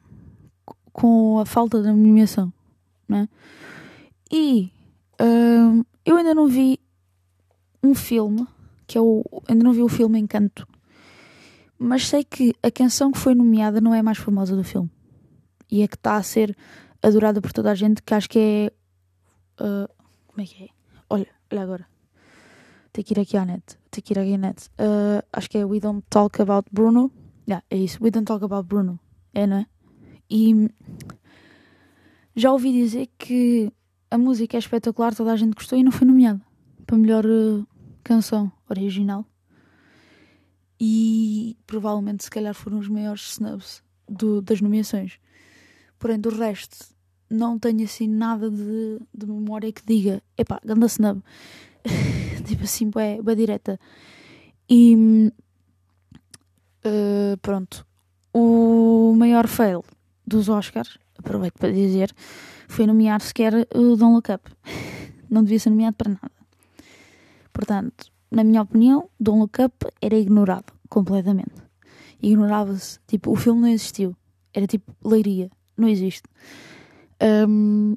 com 0.92 1.38
a 1.38 1.46
falta 1.46 1.80
de 1.82 1.88
nomeação, 1.88 2.52
né? 3.08 3.28
E 4.30 4.72
uh, 5.20 5.84
eu 6.04 6.16
ainda 6.16 6.34
não 6.34 6.46
vi 6.46 6.78
um 7.82 7.94
filme, 7.94 8.46
que 8.86 8.96
é 8.96 9.00
o. 9.00 9.24
Ainda 9.48 9.64
não 9.64 9.72
vi 9.72 9.82
o 9.82 9.88
filme 9.88 10.18
Encanto, 10.18 10.66
mas 11.78 12.06
sei 12.06 12.24
que 12.24 12.54
a 12.62 12.70
canção 12.70 13.10
que 13.10 13.18
foi 13.18 13.34
nomeada 13.34 13.80
não 13.80 13.94
é 13.94 14.00
a 14.00 14.02
mais 14.02 14.18
famosa 14.18 14.54
do 14.54 14.64
filme 14.64 14.90
e 15.70 15.82
é 15.82 15.88
que 15.88 15.94
está 15.94 16.16
a 16.16 16.22
ser 16.22 16.56
adorada 17.02 17.40
por 17.40 17.52
toda 17.52 17.70
a 17.70 17.74
gente, 17.74 18.02
que 18.02 18.12
acho 18.12 18.28
que 18.28 18.38
é. 18.38 18.72
Uh, 19.62 19.88
como 20.26 20.42
é 20.42 20.44
que 20.44 20.64
é? 20.64 20.68
Olha, 21.08 21.26
olha 21.50 21.62
agora. 21.62 21.86
Tem 22.92 23.04
que 23.04 23.14
ir 23.14 23.20
aqui 23.20 23.36
à 23.36 23.44
net. 23.44 23.78
Tem 23.90 24.02
que 24.02 24.12
ir 24.12 24.18
aqui 24.18 24.34
à 24.34 24.38
net. 24.38 24.68
Uh, 24.70 25.24
acho 25.32 25.48
que 25.48 25.58
é 25.58 25.64
We 25.64 25.78
Don't 25.78 26.04
Talk 26.10 26.42
About 26.42 26.68
Bruno. 26.72 27.12
Yeah, 27.48 27.64
é 27.70 27.76
isso. 27.76 28.02
We 28.02 28.10
Don't 28.10 28.26
Talk 28.26 28.44
About 28.44 28.66
Bruno. 28.66 28.98
É, 29.32 29.46
não 29.46 29.58
é? 29.58 29.66
E 30.30 30.70
já 32.36 32.52
ouvi 32.52 32.72
dizer 32.72 33.08
que 33.18 33.72
a 34.10 34.16
música 34.16 34.56
é 34.56 34.60
espetacular, 34.60 35.14
toda 35.14 35.32
a 35.32 35.36
gente 35.36 35.54
gostou 35.54 35.78
e 35.78 35.82
não 35.82 35.90
foi 35.90 36.06
nomeada 36.06 36.40
para 36.86 36.96
melhor 36.96 37.26
uh, 37.26 37.66
canção 38.02 38.50
original. 38.68 39.24
E 40.80 41.56
provavelmente, 41.66 42.24
se 42.24 42.30
calhar, 42.30 42.54
foram 42.54 42.78
os 42.78 42.88
maiores 42.88 43.32
snubs 43.32 43.82
do, 44.08 44.40
das 44.40 44.60
nomeações. 44.60 45.18
Porém, 45.98 46.18
do 46.18 46.30
resto, 46.30 46.86
não 47.28 47.58
tenho 47.58 47.84
assim 47.84 48.08
nada 48.08 48.50
de, 48.50 48.98
de 49.14 49.26
memória 49.26 49.70
que 49.72 49.82
diga: 49.84 50.22
epá, 50.38 50.60
ganda 50.64 50.86
snub. 50.86 51.22
tipo 52.46 52.64
assim, 52.64 52.90
é 52.96 53.20
bem 53.20 53.36
direta. 53.36 53.78
E 54.68 55.30
uh, 56.84 57.36
pronto. 57.42 57.86
O 58.32 59.12
maior 59.16 59.46
fail 59.48 59.84
dos 60.30 60.48
Oscars, 60.48 60.98
aproveito 61.18 61.54
para 61.58 61.72
dizer, 61.72 62.14
foi 62.68 62.86
nomear 62.86 63.20
sequer 63.20 63.52
o 63.74 63.96
Don't 63.96 64.14
Look 64.14 64.30
Up. 64.32 64.50
Não 65.28 65.42
devia 65.42 65.58
ser 65.58 65.70
nomeado 65.70 65.96
para 65.96 66.10
nada. 66.10 66.32
Portanto, 67.52 68.10
na 68.30 68.44
minha 68.44 68.62
opinião, 68.62 69.10
Don't 69.18 69.40
Look 69.40 69.60
Up 69.60 69.86
era 70.00 70.16
ignorado 70.16 70.72
completamente. 70.88 71.54
Ignorava-se. 72.22 73.00
Tipo, 73.06 73.32
o 73.32 73.36
filme 73.36 73.60
não 73.60 73.68
existiu. 73.68 74.16
Era 74.54 74.66
tipo 74.66 74.94
leiria. 75.04 75.50
Não 75.76 75.88
existe. 75.88 76.28
Um, 77.48 77.96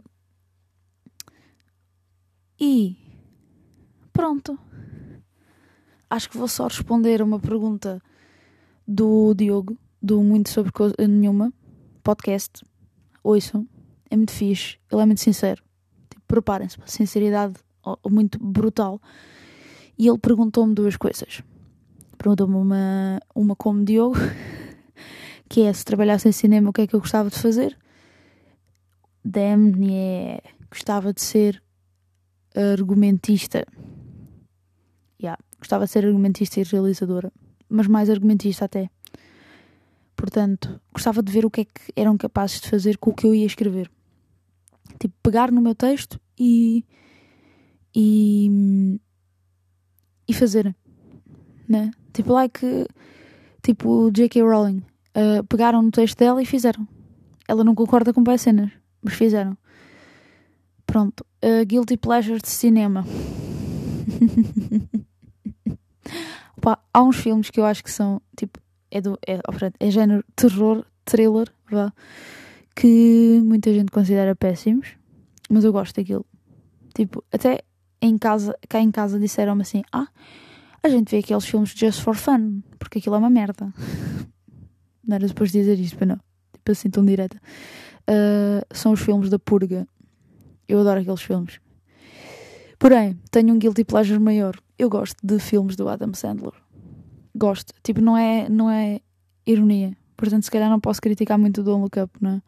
e 2.59 2.97
pronto. 4.11 4.57
Acho 6.09 6.29
que 6.29 6.37
vou 6.37 6.47
só 6.47 6.67
responder 6.67 7.21
a 7.21 7.25
uma 7.25 7.39
pergunta 7.39 8.01
do 8.87 9.33
Diogo 9.33 9.77
do 10.01 10.21
Muito 10.21 10.49
Sobre 10.49 10.71
Coisa 10.71 10.95
Nenhuma, 10.99 11.51
podcast, 12.03 12.63
ouçam, 13.23 13.67
é 14.09 14.15
muito 14.15 14.31
fixe, 14.31 14.77
ele 14.91 15.01
é 15.01 15.05
muito 15.05 15.21
sincero. 15.21 15.63
Tipo, 16.09 16.21
preparem-se 16.27 16.77
para 16.77 16.87
sinceridade 16.87 17.55
muito 18.09 18.37
brutal. 18.39 19.01
E 19.97 20.07
ele 20.07 20.17
perguntou-me 20.17 20.73
duas 20.73 20.97
coisas. 20.97 21.41
Perguntou-me 22.17 22.55
uma, 22.55 23.19
uma 23.35 23.55
como 23.55 23.83
Diogo, 23.83 24.15
que 25.49 25.61
é 25.61 25.73
se 25.73 25.85
trabalhasse 25.85 26.27
em 26.27 26.31
cinema 26.31 26.69
o 26.69 26.73
que 26.73 26.81
é 26.81 26.87
que 26.87 26.95
eu 26.95 26.99
gostava 26.99 27.29
de 27.29 27.39
fazer. 27.39 27.77
Damn, 29.23 29.83
yeah. 29.83 30.41
Gostava 30.69 31.13
de 31.13 31.21
ser 31.21 31.63
argumentista. 32.55 33.65
Yeah. 35.21 35.41
Gostava 35.59 35.85
de 35.85 35.91
ser 35.91 36.05
argumentista 36.05 36.59
e 36.59 36.63
realizadora. 36.63 37.31
Mas 37.69 37.87
mais 37.87 38.09
argumentista 38.09 38.65
até. 38.65 38.89
Portanto, 40.23 40.79
gostava 40.93 41.21
de 41.21 41.29
ver 41.29 41.45
o 41.45 41.51
que 41.51 41.59
é 41.59 41.65
que 41.65 41.91
eram 41.97 42.17
capazes 42.17 42.61
de 42.61 42.69
fazer 42.69 42.97
com 42.97 43.09
o 43.09 43.13
que 43.13 43.27
eu 43.27 43.35
ia 43.35 43.45
escrever. 43.45 43.91
Tipo, 44.97 45.13
pegar 45.21 45.51
no 45.51 45.59
meu 45.59 45.75
texto 45.75 46.17
e. 46.39 46.85
e. 47.93 48.97
e 50.25 50.33
fazer. 50.33 50.73
Né? 51.67 51.91
Tipo, 52.13 52.31
like. 52.31 52.87
Tipo, 53.61 54.09
J.K. 54.11 54.41
Rowling. 54.43 54.81
Uh, 55.09 55.43
pegaram 55.49 55.81
no 55.81 55.91
texto 55.91 56.17
dela 56.17 56.41
e 56.41 56.45
fizeram. 56.45 56.87
Ela 57.45 57.65
não 57.65 57.75
concorda 57.75 58.13
com 58.13 58.23
várias 58.23 58.43
cenas, 58.43 58.71
mas 59.01 59.15
fizeram. 59.15 59.57
Pronto. 60.87 61.25
Uh, 61.43 61.65
guilty 61.65 61.97
pleasure 61.97 62.41
de 62.41 62.47
cinema. 62.47 63.05
Opa, 66.55 66.79
há 66.93 67.03
uns 67.03 67.17
filmes 67.17 67.49
que 67.49 67.59
eu 67.59 67.65
acho 67.65 67.83
que 67.83 67.91
são 67.91 68.21
tipo 68.37 68.62
é, 68.93 69.01
do, 69.01 69.17
é, 69.27 69.39
é 69.79 69.91
género 69.91 70.23
terror, 70.35 70.85
thriller, 71.03 71.51
vá, 71.69 71.91
que 72.75 73.41
muita 73.43 73.73
gente 73.73 73.91
considera 73.91 74.35
péssimos, 74.35 74.89
mas 75.49 75.63
eu 75.63 75.73
gosto 75.73 75.95
daquilo. 75.95 76.25
Tipo, 76.93 77.23
até 77.31 77.63
em 77.99 78.17
casa, 78.19 78.55
cá 78.69 78.79
em 78.79 78.91
casa 78.91 79.19
disseram-me 79.19 79.63
assim: 79.63 79.81
Ah, 79.91 80.07
a 80.83 80.89
gente 80.89 81.09
vê 81.09 81.17
aqueles 81.17 81.43
filmes 81.43 81.71
just 81.75 82.01
for 82.01 82.15
fun, 82.15 82.61
porque 82.77 82.99
aquilo 82.99 83.15
é 83.15 83.17
uma 83.17 83.31
merda. 83.31 83.73
Não 85.05 85.15
era 85.15 85.27
depois 85.27 85.51
de 85.51 85.59
dizer 85.59 85.77
isto, 85.79 85.97
mas 85.99 86.07
não. 86.07 86.19
Tipo 86.53 86.71
assim, 86.71 86.89
tão 86.89 87.03
direta. 87.03 87.35
Uh, 88.09 88.63
são 88.73 88.93
os 88.93 89.01
filmes 89.01 89.29
da 89.29 89.37
Purga. 89.37 89.85
Eu 90.65 90.79
adoro 90.79 91.01
aqueles 91.01 91.21
filmes. 91.21 91.59
Porém, 92.79 93.19
tenho 93.29 93.53
um 93.53 93.59
guilty 93.59 93.83
pleasure 93.83 94.17
maior. 94.17 94.55
Eu 94.79 94.89
gosto 94.89 95.17
de 95.21 95.39
filmes 95.39 95.75
do 95.75 95.89
Adam 95.89 96.13
Sandler 96.13 96.53
gosto. 97.35 97.73
Tipo, 97.83 98.01
não 98.01 98.17
é, 98.17 98.47
não 98.49 98.69
é 98.69 99.01
ironia. 99.45 99.95
Portanto, 100.15 100.43
se 100.43 100.51
calhar 100.51 100.69
não 100.69 100.79
posso 100.79 101.01
criticar 101.01 101.37
muito 101.37 101.61
o 101.61 101.63
Don't 101.63 101.81
Look 101.81 101.99
Up, 101.99 102.13
não 102.21 102.31
é? 102.31 102.41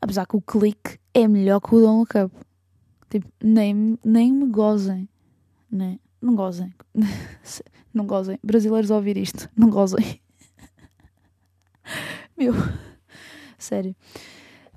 Apesar 0.00 0.26
que 0.26 0.36
o 0.36 0.40
clique 0.40 0.98
é 1.14 1.28
melhor 1.28 1.60
que 1.60 1.74
o 1.74 1.80
Don't 1.80 1.98
Look 2.00 2.18
Up. 2.18 2.34
Tipo, 3.08 3.28
nem, 3.42 3.98
nem 4.04 4.32
me 4.32 4.46
gozem. 4.46 5.08
Né? 5.70 5.98
Não 6.20 6.34
gozem. 6.34 6.74
não 7.94 8.06
gozem. 8.06 8.38
Brasileiros 8.42 8.90
a 8.90 8.96
ouvir 8.96 9.16
isto. 9.16 9.48
Não 9.56 9.70
gozem. 9.70 10.20
Meu. 12.36 12.54
Sério. 13.58 13.94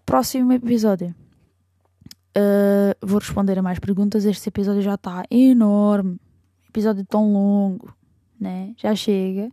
Próximo 0.06 0.52
episódio. 0.52 1.16
Uh, 2.36 2.96
vou 3.06 3.20
responder 3.20 3.58
a 3.58 3.62
mais 3.62 3.80
perguntas. 3.80 4.26
Este 4.26 4.50
episódio 4.50 4.82
já 4.82 4.96
está 4.96 5.24
enorme. 5.30 6.20
Episódio 6.70 7.06
tão 7.06 7.32
longo 7.32 7.96
né? 8.44 8.74
Já 8.78 8.94
chega. 8.94 9.50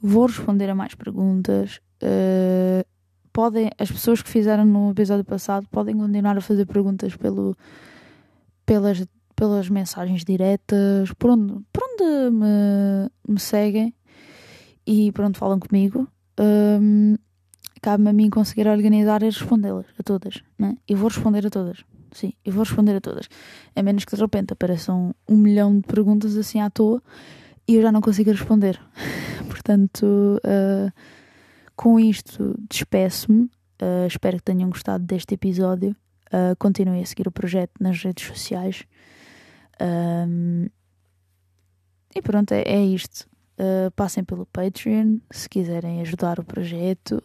Vou 0.00 0.26
responder 0.26 0.70
a 0.70 0.74
mais 0.74 0.94
perguntas. 0.94 1.80
Uh, 2.02 2.86
podem, 3.32 3.70
as 3.78 3.90
pessoas 3.90 4.22
que 4.22 4.28
fizeram 4.28 4.64
no 4.64 4.90
episódio 4.90 5.24
passado 5.24 5.66
podem 5.70 5.96
continuar 5.96 6.36
a 6.36 6.40
fazer 6.40 6.66
perguntas 6.66 7.16
pelo, 7.16 7.56
pelas, 8.64 9.04
pelas 9.34 9.68
mensagens 9.68 10.24
diretas, 10.24 11.12
por 11.18 11.30
onde, 11.30 11.54
por 11.72 11.82
onde 11.82 12.30
me, 12.30 13.10
me 13.28 13.40
seguem 13.40 13.94
e 14.86 15.12
por 15.12 15.24
onde 15.24 15.38
falam 15.38 15.58
comigo. 15.58 16.08
Um, 16.40 17.16
cabe-me 17.80 18.10
a 18.10 18.12
mim 18.12 18.30
conseguir 18.30 18.68
organizar 18.68 19.22
e 19.22 19.26
respondê-las 19.26 19.86
a 19.98 20.02
todas, 20.02 20.42
né? 20.58 20.76
E 20.88 20.94
vou 20.94 21.08
responder 21.08 21.46
a 21.46 21.50
todas. 21.50 21.84
Sim, 22.12 22.32
eu 22.44 22.52
vou 22.52 22.64
responder 22.64 22.96
a 22.96 23.00
todas. 23.00 23.28
A 23.74 23.82
menos 23.82 24.04
que 24.04 24.14
de 24.14 24.20
repente 24.20 24.52
apareçam 24.52 25.14
um 25.28 25.36
milhão 25.36 25.78
de 25.78 25.86
perguntas 25.86 26.36
assim 26.36 26.60
à 26.60 26.68
toa 26.68 27.02
e 27.66 27.76
eu 27.76 27.82
já 27.82 27.92
não 27.92 28.00
consigo 28.00 28.30
responder. 28.30 28.80
Portanto, 29.48 30.40
uh, 30.44 30.92
com 31.76 31.98
isto 31.98 32.56
despeço-me. 32.68 33.50
Uh, 33.80 34.06
espero 34.06 34.36
que 34.36 34.44
tenham 34.44 34.70
gostado 34.70 35.04
deste 35.04 35.34
episódio. 35.34 35.96
Uh, 36.28 36.56
continuem 36.58 37.02
a 37.02 37.06
seguir 37.06 37.28
o 37.28 37.32
projeto 37.32 37.72
nas 37.80 38.02
redes 38.02 38.26
sociais. 38.26 38.84
Um, 39.80 40.66
e 42.14 42.22
pronto, 42.22 42.52
é, 42.52 42.62
é 42.62 42.84
isto. 42.84 43.26
Uh, 43.58 43.90
passem 43.92 44.24
pelo 44.24 44.46
Patreon 44.46 45.18
se 45.30 45.48
quiserem 45.48 46.00
ajudar 46.00 46.38
o 46.38 46.44
projeto. 46.44 47.22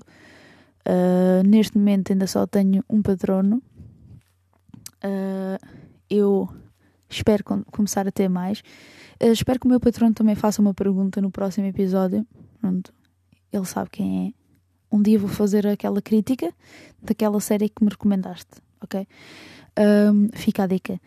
Uh, 0.87 1.45
neste 1.45 1.77
momento 1.77 2.11
ainda 2.11 2.27
só 2.27 2.45
tenho 2.47 2.83
um 2.89 3.01
patrono. 3.01 3.61
Uh, 5.03 5.57
eu 6.09 6.49
espero 7.09 7.43
começar 7.71 8.07
a 8.07 8.11
ter 8.11 8.29
mais. 8.29 8.59
Uh, 9.21 9.31
espero 9.31 9.59
que 9.59 9.65
o 9.65 9.69
meu 9.69 9.79
patrão 9.79 10.11
também 10.13 10.35
faça 10.35 10.61
uma 10.61 10.73
pergunta 10.73 11.21
no 11.21 11.31
próximo 11.31 11.67
episódio. 11.67 12.25
Pronto, 12.59 12.93
ele 13.51 13.65
sabe 13.65 13.89
quem 13.89 14.27
é. 14.27 14.47
Um 14.95 15.01
dia 15.01 15.19
vou 15.19 15.29
fazer 15.29 15.67
aquela 15.67 16.01
crítica 16.01 16.53
daquela 17.01 17.39
série 17.39 17.69
que 17.69 17.83
me 17.83 17.89
recomendaste, 17.89 18.61
ok? 18.81 19.07
Um, 19.77 20.29
fica 20.33 20.63
a 20.63 20.67
dica. 20.67 20.99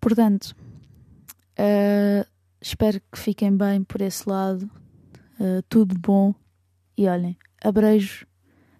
Portanto, 0.00 0.54
uh, 1.58 2.26
espero 2.60 3.00
que 3.10 3.18
fiquem 3.18 3.56
bem 3.56 3.82
por 3.82 4.00
esse 4.02 4.28
lado. 4.28 4.70
Uh, 5.40 5.62
tudo 5.68 5.98
bom. 5.98 6.34
E 6.96 7.08
olhem, 7.08 7.36
abreijos. 7.62 8.24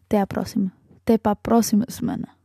Até 0.06 0.20
à 0.20 0.26
próxima. 0.26 0.72
Até 1.02 1.18
para 1.18 1.32
a 1.32 1.36
próxima 1.36 1.84
semana. 1.88 2.37